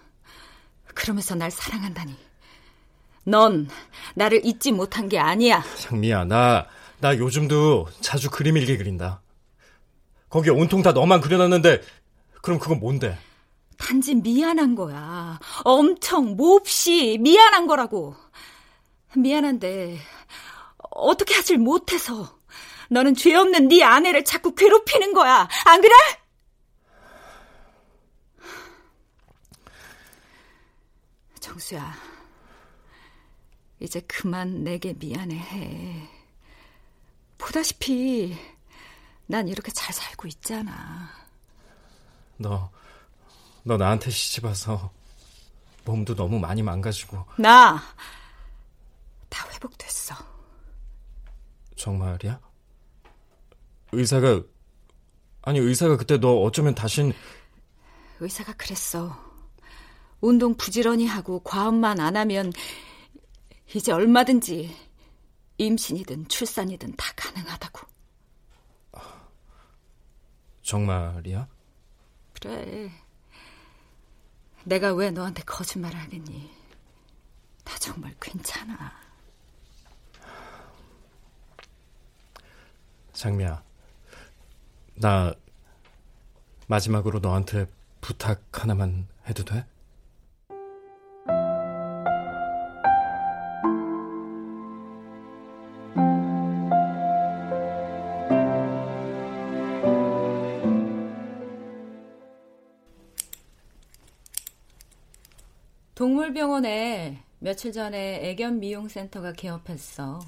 그러면서 0.93 1.35
날 1.35 1.51
사랑한다니. 1.51 2.15
넌 3.25 3.69
나를 4.15 4.45
잊지 4.45 4.71
못한 4.71 5.07
게 5.09 5.19
아니야. 5.19 5.63
장미야, 5.77 6.25
나, 6.25 6.67
나 6.99 7.15
요즘도 7.17 7.87
자주 8.01 8.29
그림 8.29 8.57
일기 8.57 8.77
그린다. 8.77 9.21
거기에 10.29 10.51
온통 10.51 10.81
다 10.81 10.91
너만 10.91 11.21
그려놨는데, 11.21 11.81
그럼 12.41 12.59
그건 12.59 12.79
뭔데? 12.79 13.17
단지 13.79 14.13
미안한 14.13 14.75
거야. 14.75 15.39
엄청 15.63 16.35
몹시 16.35 17.17
미안한 17.19 17.65
거라고. 17.65 18.15
미안한데 19.15 19.97
어떻게 20.91 21.33
하질 21.33 21.57
못해서 21.57 22.37
너는 22.89 23.15
죄 23.15 23.33
없는 23.35 23.69
네 23.69 23.83
아내를 23.83 24.23
자꾸 24.25 24.53
괴롭히는 24.53 25.13
거야. 25.13 25.47
안 25.65 25.81
그래? 25.81 25.93
정수야. 31.39 31.95
이제 33.79 34.01
그만 34.01 34.63
내게 34.63 34.93
미안해 34.93 35.35
해. 35.35 36.09
보다시피 37.37 38.37
난 39.25 39.47
이렇게 39.47 39.71
잘 39.71 39.93
살고 39.93 40.27
있잖아. 40.27 41.09
너, 42.37 42.69
너 43.63 43.77
나한테 43.77 44.09
시집 44.09 44.45
와서 44.45 44.91
몸도 45.85 46.15
너무 46.15 46.39
많이 46.39 46.61
망가지고. 46.61 47.25
나, 47.37 47.81
다 49.29 49.49
회복됐어. 49.53 50.15
정말이야? 51.75 52.39
의사가, 53.91 54.43
아니, 55.41 55.59
의사가 55.59 55.97
그때 55.97 56.17
너 56.19 56.41
어쩌면 56.41 56.75
다신. 56.75 57.13
의사가 58.19 58.53
그랬어. 58.53 59.17
운동 60.21 60.55
부지런히 60.55 61.07
하고 61.07 61.39
과음만 61.39 61.99
안 61.99 62.17
하면 62.17 62.51
이제 63.73 63.91
얼마든지 63.91 64.75
임신이든 65.57 66.27
출산이든 66.27 66.95
다 66.97 67.05
가능하다고. 67.15 67.87
정말이야? 70.61 71.47
그래. 72.33 72.91
내가 74.63 74.93
왜 74.93 75.11
너한테 75.11 75.43
거짓말을 75.43 75.99
하겠니? 75.99 76.49
나 77.63 77.77
정말 77.77 78.15
괜찮아. 78.19 78.91
장미야, 83.13 83.61
나 84.95 85.33
마지막으로 86.67 87.19
너한테 87.19 87.65
부탁 87.99 88.41
하나만 88.53 89.07
해도 89.27 89.43
돼? 89.43 89.65
동물병원에 106.29 107.23
며칠 107.39 107.71
전에 107.71 108.29
애견 108.29 108.59
미용센터가 108.59 109.33
개업했어. 109.33 110.19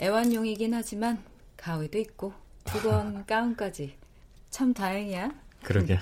애완용이긴 0.00 0.74
하지만 0.74 1.22
가위도 1.56 1.98
있고 1.98 2.32
두건 2.64 3.24
가운까지 3.26 3.96
참 4.50 4.74
다행이야. 4.74 5.32
그러게. 5.62 5.98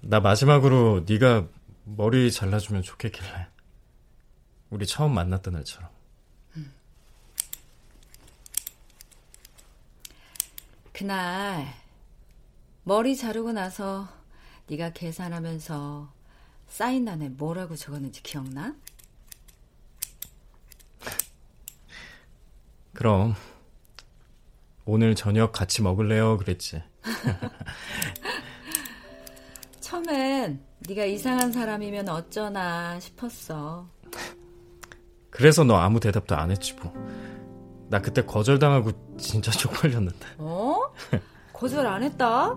나 0.00 0.20
마지막으로 0.20 1.04
네가 1.08 1.48
머리 1.84 2.30
잘라주면 2.30 2.82
좋겠길래. 2.82 3.46
우리 4.70 4.86
처음 4.86 5.14
만났던 5.14 5.54
날처럼. 5.54 5.90
그날 10.92 11.66
머리 12.84 13.16
자르고 13.16 13.52
나서 13.52 14.08
네가 14.68 14.92
계산하면서 14.92 16.17
사인란에 16.68 17.30
뭐라고 17.30 17.76
적었는지 17.76 18.22
기억나? 18.22 18.74
그럼 22.94 23.34
오늘 24.84 25.14
저녁 25.14 25.52
같이 25.52 25.82
먹을래요? 25.82 26.36
그랬지. 26.38 26.82
처음엔 29.80 30.62
네가 30.80 31.04
이상한 31.04 31.52
사람이면 31.52 32.08
어쩌나 32.08 32.98
싶었어. 33.00 33.88
그래서 35.30 35.64
너 35.64 35.76
아무 35.76 36.00
대답도 36.00 36.34
안 36.36 36.50
했지 36.50 36.74
뭐. 36.74 36.92
나 37.88 38.02
그때 38.02 38.22
거절당하고 38.24 39.16
진짜 39.16 39.50
쪽팔렸는데. 39.58 40.26
어? 40.38 40.92
거절 41.52 41.86
안 41.86 42.02
했다? 42.02 42.56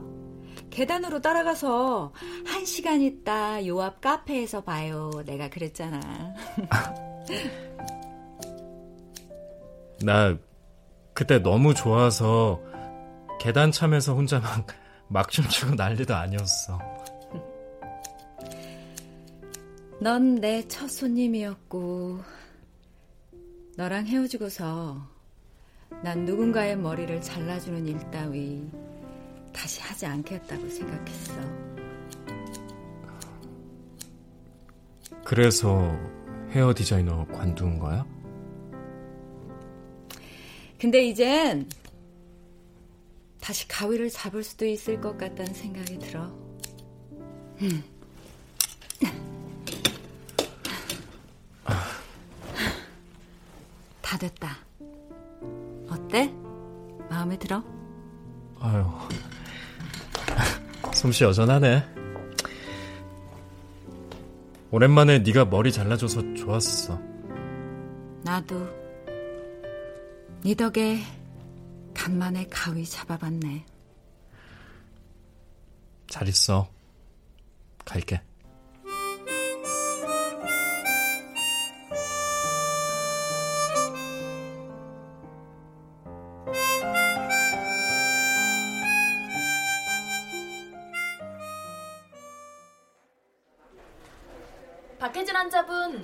계단으로 0.72 1.22
따라가서 1.22 2.13
한 2.45 2.65
시간 2.65 3.01
있다 3.01 3.65
요 3.67 3.82
앞 3.82 4.01
카페에서 4.01 4.63
봐요. 4.63 5.11
내가 5.26 5.49
그랬잖아. 5.49 5.99
나 10.03 10.36
그때 11.13 11.39
너무 11.39 11.74
좋아서 11.74 12.61
계단 13.39 13.72
참에서 13.72 14.13
혼자 14.15 14.39
막, 14.39 14.65
막 15.07 15.30
춤추고 15.30 15.76
난리도 15.76 16.15
아니었어. 16.15 16.80
넌 19.99 20.36
내 20.36 20.67
첫 20.67 20.89
손님이었고, 20.89 22.19
너랑 23.78 24.07
헤어지고서 24.07 24.97
난 26.03 26.26
누군가의 26.26 26.76
머리를 26.78 27.22
잘라주는 27.22 27.88
일 27.88 27.99
따위 28.09 28.67
다시 29.54 29.82
하지 29.82 30.06
않겠다고 30.06 30.70
생각했어. 30.70 31.34
그래서 35.24 35.97
헤어 36.52 36.74
디자이너 36.74 37.26
관둔 37.28 37.80
거야? 37.80 38.06
근데 40.80 41.04
이젠 41.06 41.70
다시 43.39 43.68
가위를 43.68 44.10
잡을 44.10 44.43
수도 44.43 44.66
있을 44.66 44.99
것 44.99 45.18
같다는 45.18 45.54
생각이 45.54 45.99
들어. 45.99 46.24
음. 47.62 47.84
다 54.02 54.18
됐다. 54.18 54.58
어때? 55.89 56.34
마음에 57.10 57.38
들어? 57.38 57.64
아유, 58.60 58.86
솜씨 61.02 61.24
여전하네. 61.24 61.84
오랜만에 64.70 65.18
네가 65.18 65.45
머리 65.45 65.72
잘라줘서 65.72 66.36
좋았어. 66.36 67.02
나도 68.24 68.70
네 70.43 70.54
덕에 70.54 70.99
간만에 71.95 72.45
가위 72.52 72.86
잡아봤네. 72.86 73.66
잘 76.06 76.28
있어. 76.28 76.70
갈게. 77.84 78.22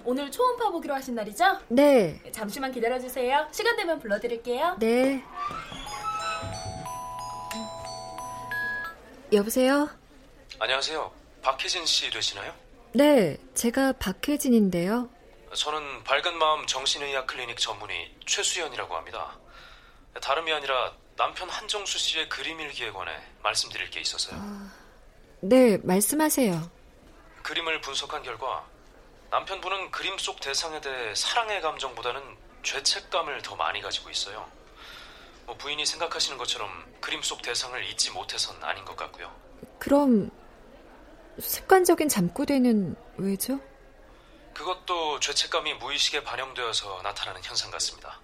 오늘 0.09 0.31
초음파 0.31 0.69
보기로 0.69 0.93
하신 0.95 1.15
날이죠? 1.15 1.59
네. 1.67 2.21
잠시만 2.31 2.71
기다려주세요. 2.71 3.49
시간 3.51 3.75
되면 3.75 3.99
불러드릴게요. 3.99 4.77
네. 4.79 5.21
여보세요? 9.33 9.89
안녕하세요. 10.59 11.11
박혜진 11.41 11.85
씨 11.85 12.09
되시나요? 12.09 12.53
네, 12.93 13.35
제가 13.53 13.91
박혜진인데요. 13.99 15.09
저는 15.53 16.05
밝은 16.05 16.37
마음 16.37 16.65
정신의학 16.65 17.27
클리닉 17.27 17.57
전문의 17.57 18.09
최수연이라고 18.25 18.95
합니다. 18.95 19.37
다름이 20.21 20.53
아니라 20.53 20.93
남편 21.17 21.49
한정수 21.49 21.97
씨의 21.99 22.29
그림 22.29 22.61
일기에 22.61 22.91
관해 22.91 23.11
말씀드릴 23.43 23.89
게 23.89 23.99
있어서요. 23.99 24.41
네, 25.41 25.77
말씀하세요. 25.83 26.71
그림을 27.43 27.81
분석한 27.81 28.23
결과 28.23 28.65
남편분은 29.29 29.91
그림 29.91 30.17
속 30.17 30.39
대상에 30.39 30.79
대해 30.79 31.13
사랑의 31.13 31.61
감정보다는 31.61 32.37
죄책감을 32.63 33.41
더 33.41 33.55
많이 33.55 33.81
가지고 33.81 34.09
있어요. 34.09 34.49
뭐 35.45 35.55
부인이 35.57 35.85
생각하시는 35.85 36.37
것처럼 36.37 36.69
그림 37.01 37.21
속 37.21 37.41
대상을 37.41 37.81
잊지 37.85 38.11
못해선 38.11 38.63
아닌 38.63 38.85
것 38.85 38.95
같고요. 38.95 39.33
그럼 39.79 40.29
습관적인 41.39 42.09
잠꼬대는 42.09 42.95
왜죠? 43.17 43.59
그것도 44.53 45.19
죄책감이 45.19 45.75
무의식에 45.75 46.23
반영되어서 46.23 47.01
나타나는 47.03 47.43
현상 47.43 47.69
같습니다. 47.71 48.19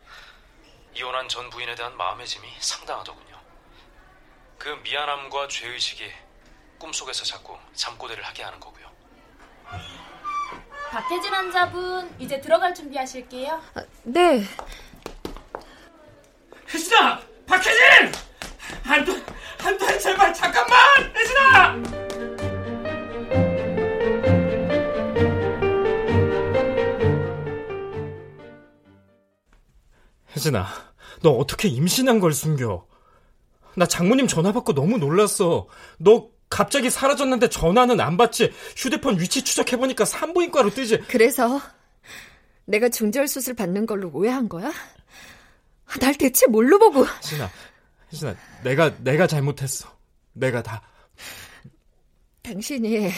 이혼한 0.95 1.27
전 1.29 1.49
부인에 1.49 1.75
대한 1.75 1.95
마음의 1.95 2.25
짐이 2.25 2.47
상당하더군요. 2.59 3.39
그 4.57 4.69
미안함과 4.83 5.47
죄의식이 5.47 6.11
꿈속에서 6.79 7.23
자꾸 7.23 7.57
잠꼬대를 7.73 8.23
하게 8.23 8.43
하는 8.43 8.59
거고요. 8.59 8.91
박혜진 10.93 11.33
환자분 11.33 12.07
이제 12.19 12.39
들어갈 12.39 12.71
준비하실게요. 12.75 13.59
네. 14.03 14.43
혜진아! 16.71 17.19
박혜진! 17.47 18.11
안돼! 18.85 19.11
안돼! 19.63 19.97
제발 19.97 20.31
잠깐만! 20.31 20.77
혜진아! 21.15 21.83
혜진아, 30.35 30.67
너 31.23 31.31
어떻게 31.31 31.69
임신한 31.69 32.19
걸 32.19 32.33
숨겨? 32.33 32.85
나 33.75 33.87
장모님 33.87 34.27
전화 34.27 34.51
받고 34.51 34.75
너무 34.75 34.99
놀랐어. 34.99 35.65
너 35.97 36.29
갑자기 36.53 36.91
사라졌는데 36.91 37.49
전화는 37.49 37.99
안 37.99 38.15
받지. 38.15 38.53
휴대폰 38.77 39.19
위치 39.19 39.43
추적해보니까 39.43 40.05
산부인과로 40.05 40.69
뜨지. 40.69 40.99
그래서 41.07 41.59
내가 42.65 42.89
중절 42.89 43.27
수술 43.27 43.55
받는 43.55 43.87
걸로 43.87 44.11
오해한 44.13 44.47
거야? 44.47 44.71
날 45.99 46.13
대체 46.15 46.45
뭘로 46.45 46.77
보고? 46.77 47.07
혜진아, 47.07 47.49
혜진아, 48.11 48.35
내가 48.63 48.95
내가 48.99 49.25
잘못했어. 49.25 49.89
내가 50.33 50.61
다. 50.61 50.83
당신이 52.43 53.09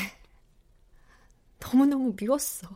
너무 1.60 1.86
너무 1.86 2.14
미웠어. 2.18 2.70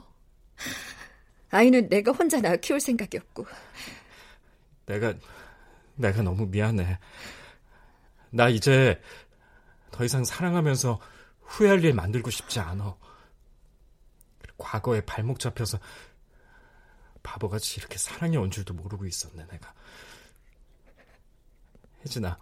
아이는 1.52 1.88
내가 1.88 2.12
혼자 2.12 2.42
낳아 2.42 2.58
키울 2.58 2.82
생각이었고. 2.82 3.46
내가 4.88 5.14
내가 5.96 6.22
너무 6.22 6.48
미안해. 6.48 7.00
나 8.32 8.50
이제 8.50 9.00
더 10.00 10.06
이상 10.06 10.24
사랑하면서 10.24 10.98
후회할 11.42 11.84
일 11.84 11.94
만들고 11.94 12.30
싶지 12.30 12.62
않아. 12.62 12.96
과거에 14.58 15.02
발목 15.02 15.42
잡혀서 15.42 15.78
바보같이 17.22 17.82
이렇게 17.82 17.98
사랑이 17.98 18.38
온 18.38 18.50
줄도 18.50 18.74
모르고 18.76 19.06
있었네, 19.06 19.46
내가. 19.48 19.74
혜진아, 22.06 22.40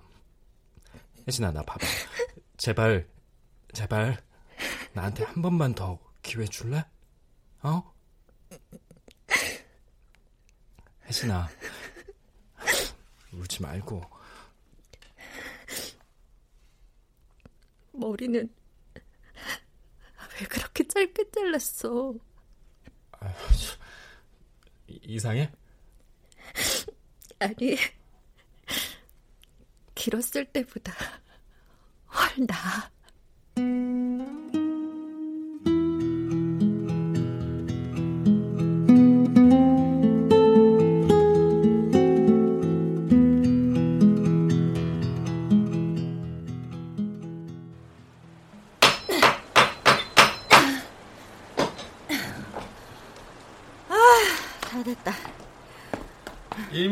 혜진아, 1.28 1.52
나 1.52 1.64
봐봐. 1.64 1.84
제발, 2.58 3.10
제발, 3.74 4.24
나한테 4.94 5.24
한 5.24 5.42
번만 5.42 5.74
더 5.74 5.98
기회 6.22 6.46
줄래? 6.46 6.86
어? 7.64 7.92
혜진아, 11.08 11.50
울지 13.34 13.64
말고. 13.64 14.17
머리는 17.98 18.50
왜 20.42 20.48
그렇게 20.48 20.88
짧게 20.88 21.32
잘랐어? 21.32 22.14
아휴, 23.20 23.34
이상해? 24.88 25.52
아니, 27.40 27.78
길었을 29.96 30.46
때보다 30.46 30.94
훨 32.08 32.46
나아. 32.48 32.92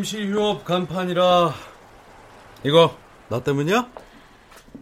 임시 0.05 0.23
휴업 0.27 0.63
간판이라 0.65 1.55
이거 2.63 2.95
나 3.27 3.43
때문이야? 3.43 3.91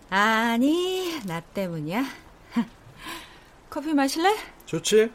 아니, 0.09 1.17
나 1.25 1.39
때문이야. 1.39 2.03
커피 3.69 3.93
마실래? 3.93 4.35
좋지. 4.65 5.09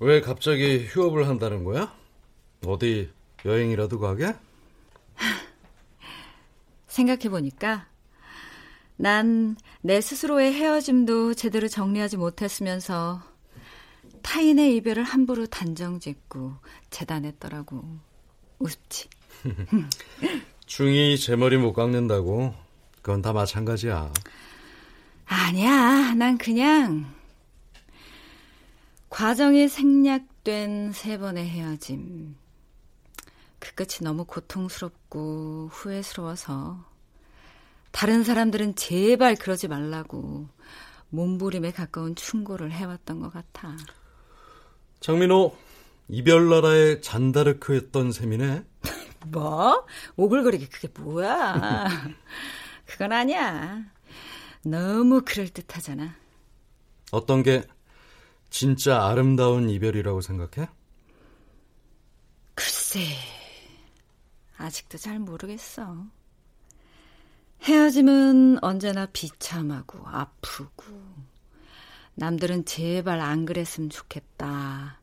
왜 0.00 0.20
갑자기 0.20 0.88
휴업을 0.88 1.28
한다는 1.28 1.62
거야? 1.62 1.94
어디 2.66 3.12
여행이라도 3.44 4.00
가게? 4.00 4.34
생각해보니까 6.88 7.89
난 9.00 9.56
내 9.82 10.02
스스로의 10.02 10.52
헤어짐도 10.52 11.34
제대로 11.34 11.66
정리하지 11.66 12.18
못했으면서 12.18 13.22
타인의 14.22 14.76
이별을 14.76 15.02
함부로 15.04 15.46
단정 15.46 16.00
짓고 16.00 16.52
재단했더라고. 16.90 17.82
우습지. 18.58 19.08
중이 20.66 21.18
제 21.18 21.34
머리 21.36 21.56
못 21.56 21.72
깎는다고? 21.72 22.54
그건 22.96 23.22
다 23.22 23.32
마찬가지야. 23.32 24.12
아니야, 25.24 26.14
난 26.14 26.36
그냥 26.36 27.06
과정이 29.08 29.66
생략된 29.68 30.92
세 30.92 31.16
번의 31.16 31.48
헤어짐. 31.48 32.36
그 33.58 33.74
끝이 33.74 34.00
너무 34.02 34.26
고통스럽고 34.26 35.70
후회스러워서 35.72 36.89
다른 37.90 38.22
사람들은 38.24 38.76
제발 38.76 39.34
그러지 39.36 39.68
말라고 39.68 40.48
몸부림에 41.10 41.72
가까운 41.72 42.14
충고를 42.14 42.70
해왔던 42.72 43.20
것 43.20 43.32
같아. 43.32 43.76
장민호, 45.00 45.56
이별나라의 46.08 47.02
잔다르크였던 47.02 48.12
셈이네? 48.12 48.64
뭐? 49.26 49.86
오글거리게 50.16 50.66
그게 50.68 50.88
뭐야? 51.00 51.88
그건 52.86 53.12
아니야. 53.12 53.82
너무 54.64 55.22
그럴듯하잖아. 55.24 56.14
어떤 57.12 57.42
게 57.42 57.64
진짜 58.50 59.04
아름다운 59.06 59.68
이별이라고 59.68 60.20
생각해? 60.20 60.68
글쎄, 62.54 63.00
아직도 64.58 64.98
잘 64.98 65.18
모르겠어. 65.18 66.04
헤어짐은 67.62 68.58
언제나 68.62 69.06
비참하고 69.06 70.00
아프고, 70.06 70.84
남들은 72.14 72.64
제발 72.64 73.20
안 73.20 73.44
그랬으면 73.46 73.90
좋겠다. 73.90 74.98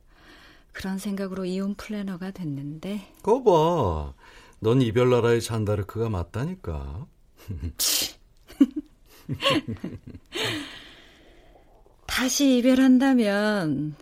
그런 0.72 0.98
생각으로 0.98 1.46
이혼 1.46 1.76
플래너가 1.76 2.32
됐는데. 2.32 3.14
거 3.24 3.44
봐. 3.44 4.14
넌 4.60 4.82
이별 4.82 5.10
나라의 5.10 5.42
잔다르크가 5.42 6.10
맞다니까. 6.10 7.06
다시 12.08 12.58
이별한다면 12.58 13.96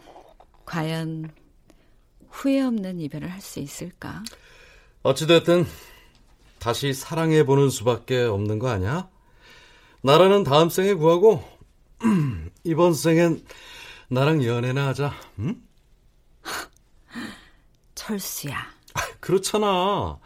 과연 0.65 1.31
후회 2.29 2.61
없는 2.61 2.99
이별을 3.01 3.31
할 3.31 3.41
수 3.41 3.59
있을까? 3.59 4.23
어찌됐든 5.03 5.65
다시 6.65 6.93
사랑해보는 6.93 7.69
수밖에 7.69 8.23
없는 8.23 8.57
거 8.57 8.69
아니야? 8.69 9.07
나라는 10.01 10.43
다음 10.43 10.71
생에 10.71 10.95
구하고 10.95 11.43
이번 12.65 12.95
생엔 12.95 13.45
나랑 14.07 14.43
연애나 14.43 14.87
하자. 14.87 15.13
응? 15.37 15.61
철수야. 17.93 18.65
그렇잖아. 19.19 20.19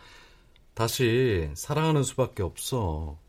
다시 0.76 1.52
사랑하는 1.56 2.04
수밖에 2.04 2.42
없어. 2.42 3.20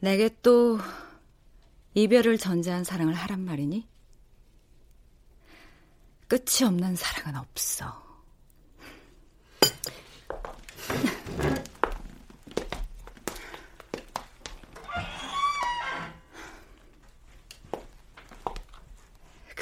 내게 0.00 0.30
또 0.42 0.80
이별을 1.94 2.38
전제한 2.38 2.82
사랑을 2.82 3.14
하란 3.14 3.44
말이니? 3.44 3.86
끝이 6.26 6.66
없는 6.66 6.96
사랑은 6.96 7.38
없어. 7.38 8.07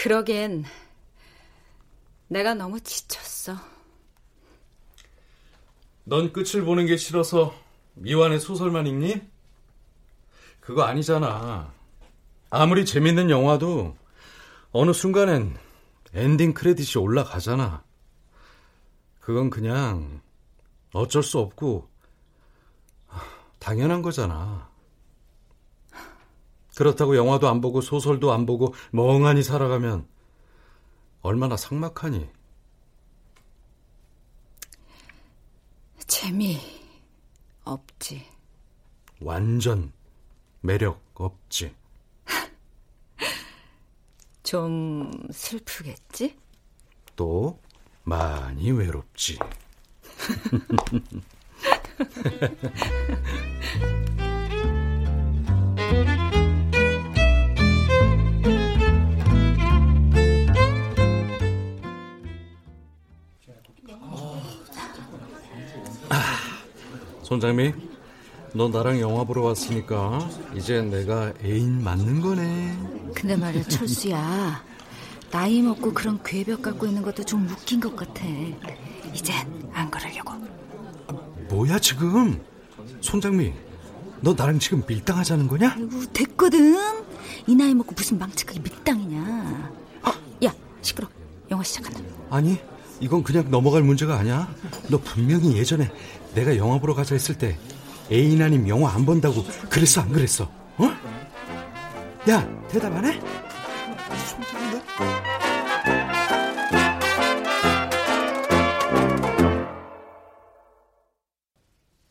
그러기엔 0.06 0.64
내가 2.28 2.54
너무 2.54 2.78
지쳤어. 2.80 3.56
넌 6.04 6.32
끝을 6.32 6.64
보는 6.64 6.86
게 6.86 6.96
싫어서 6.96 7.52
미완의 7.94 8.38
소설만 8.38 8.86
읽니? 8.86 9.20
그거 10.60 10.84
아니잖아. 10.84 11.74
아무리 12.50 12.86
재밌는 12.86 13.30
영화도 13.30 13.96
어느 14.70 14.92
순간엔 14.92 15.56
엔딩 16.14 16.54
크레딧이 16.54 17.02
올라가잖아. 17.02 17.82
그건 19.18 19.50
그냥 19.50 20.20
어쩔 20.92 21.24
수 21.24 21.40
없고 21.40 21.90
당연한 23.58 24.02
거잖아. 24.02 24.70
그렇다고 26.76 27.16
영화도 27.16 27.48
안 27.48 27.62
보고 27.62 27.80
소설도 27.80 28.32
안 28.32 28.44
보고 28.44 28.74
멍하니 28.90 29.42
살아가면 29.42 30.06
얼마나 31.22 31.56
삭막하니. 31.56 32.28
재미 36.06 36.60
없지. 37.64 38.26
완전 39.22 39.90
매력 40.60 41.00
없지. 41.14 41.74
좀 44.44 45.10
슬프겠지? 45.32 46.36
또 47.16 47.58
많이 48.04 48.70
외롭지. 48.70 49.38
손장미, 67.36 67.74
너 68.54 68.68
나랑 68.68 68.98
영화 69.00 69.22
보러 69.24 69.42
왔으니까 69.42 70.26
이제 70.54 70.80
내가 70.80 71.34
애인 71.44 71.84
맞는 71.84 72.22
거네. 72.22 72.78
근데 73.14 73.36
말이야, 73.36 73.64
철수야. 73.64 74.64
나이 75.30 75.60
먹고 75.60 75.92
그런 75.92 76.18
괴벽 76.24 76.62
갖고 76.62 76.86
있는 76.86 77.02
것도 77.02 77.24
좀 77.24 77.46
웃긴 77.46 77.78
것 77.78 77.94
같아. 77.94 78.24
이젠 79.12 79.36
안 79.74 79.90
그러려고. 79.90 80.32
뭐야 81.50 81.78
지금? 81.78 82.42
손장미, 83.02 83.52
너 84.22 84.32
나랑 84.32 84.58
지금 84.58 84.82
밀당하자는 84.86 85.46
거냐? 85.46 85.74
아이고, 85.76 86.06
됐거든. 86.14 86.74
이 87.46 87.54
나이 87.54 87.74
먹고 87.74 87.92
무슨 87.94 88.18
망측하게 88.18 88.60
밀당이냐. 88.60 89.72
어, 90.04 90.10
야, 90.46 90.54
시끄러. 90.80 91.06
영화 91.50 91.62
시작한다. 91.62 92.00
아니, 92.30 92.58
이건 92.98 93.22
그냥 93.22 93.50
넘어갈 93.50 93.82
문제가 93.82 94.16
아니야. 94.16 94.48
너 94.88 94.96
분명히 94.98 95.54
예전에 95.58 95.92
내가 96.36 96.54
영화 96.58 96.78
보러 96.78 96.92
가자 96.92 97.14
했을 97.14 97.36
때 97.38 97.58
애인 98.12 98.42
아님 98.42 98.68
영화 98.68 98.92
안 98.92 99.06
본다고 99.06 99.42
그랬어 99.70 100.02
안 100.02 100.12
그랬어? 100.12 100.44
어? 100.44 100.84
야, 102.28 102.68
대답 102.68 102.92
안 102.94 103.06
해? 103.06 103.20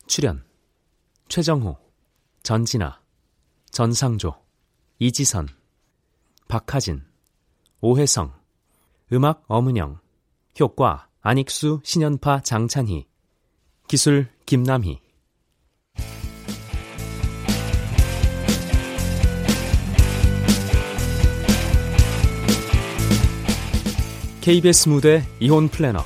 출연 0.08 0.44
최정호, 1.28 1.78
전진아, 2.42 3.00
전상조, 3.70 4.34
이지선, 4.98 5.50
박하진, 6.48 7.04
오혜성, 7.82 8.34
음악 9.14 9.44
엄은영, 9.48 10.00
효과 10.60 11.10
안익수, 11.22 11.82
신연파, 11.84 12.42
장찬희, 12.42 13.08
기술 13.88 14.28
김남희. 14.46 15.00
KBS 24.42 24.90
무대 24.90 25.24
이혼 25.40 25.70
플래너 25.70 26.04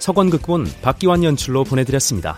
서건 0.00 0.30
극본 0.30 0.66
박기환 0.82 1.22
연출로 1.22 1.62
보내드렸습니다. 1.62 2.36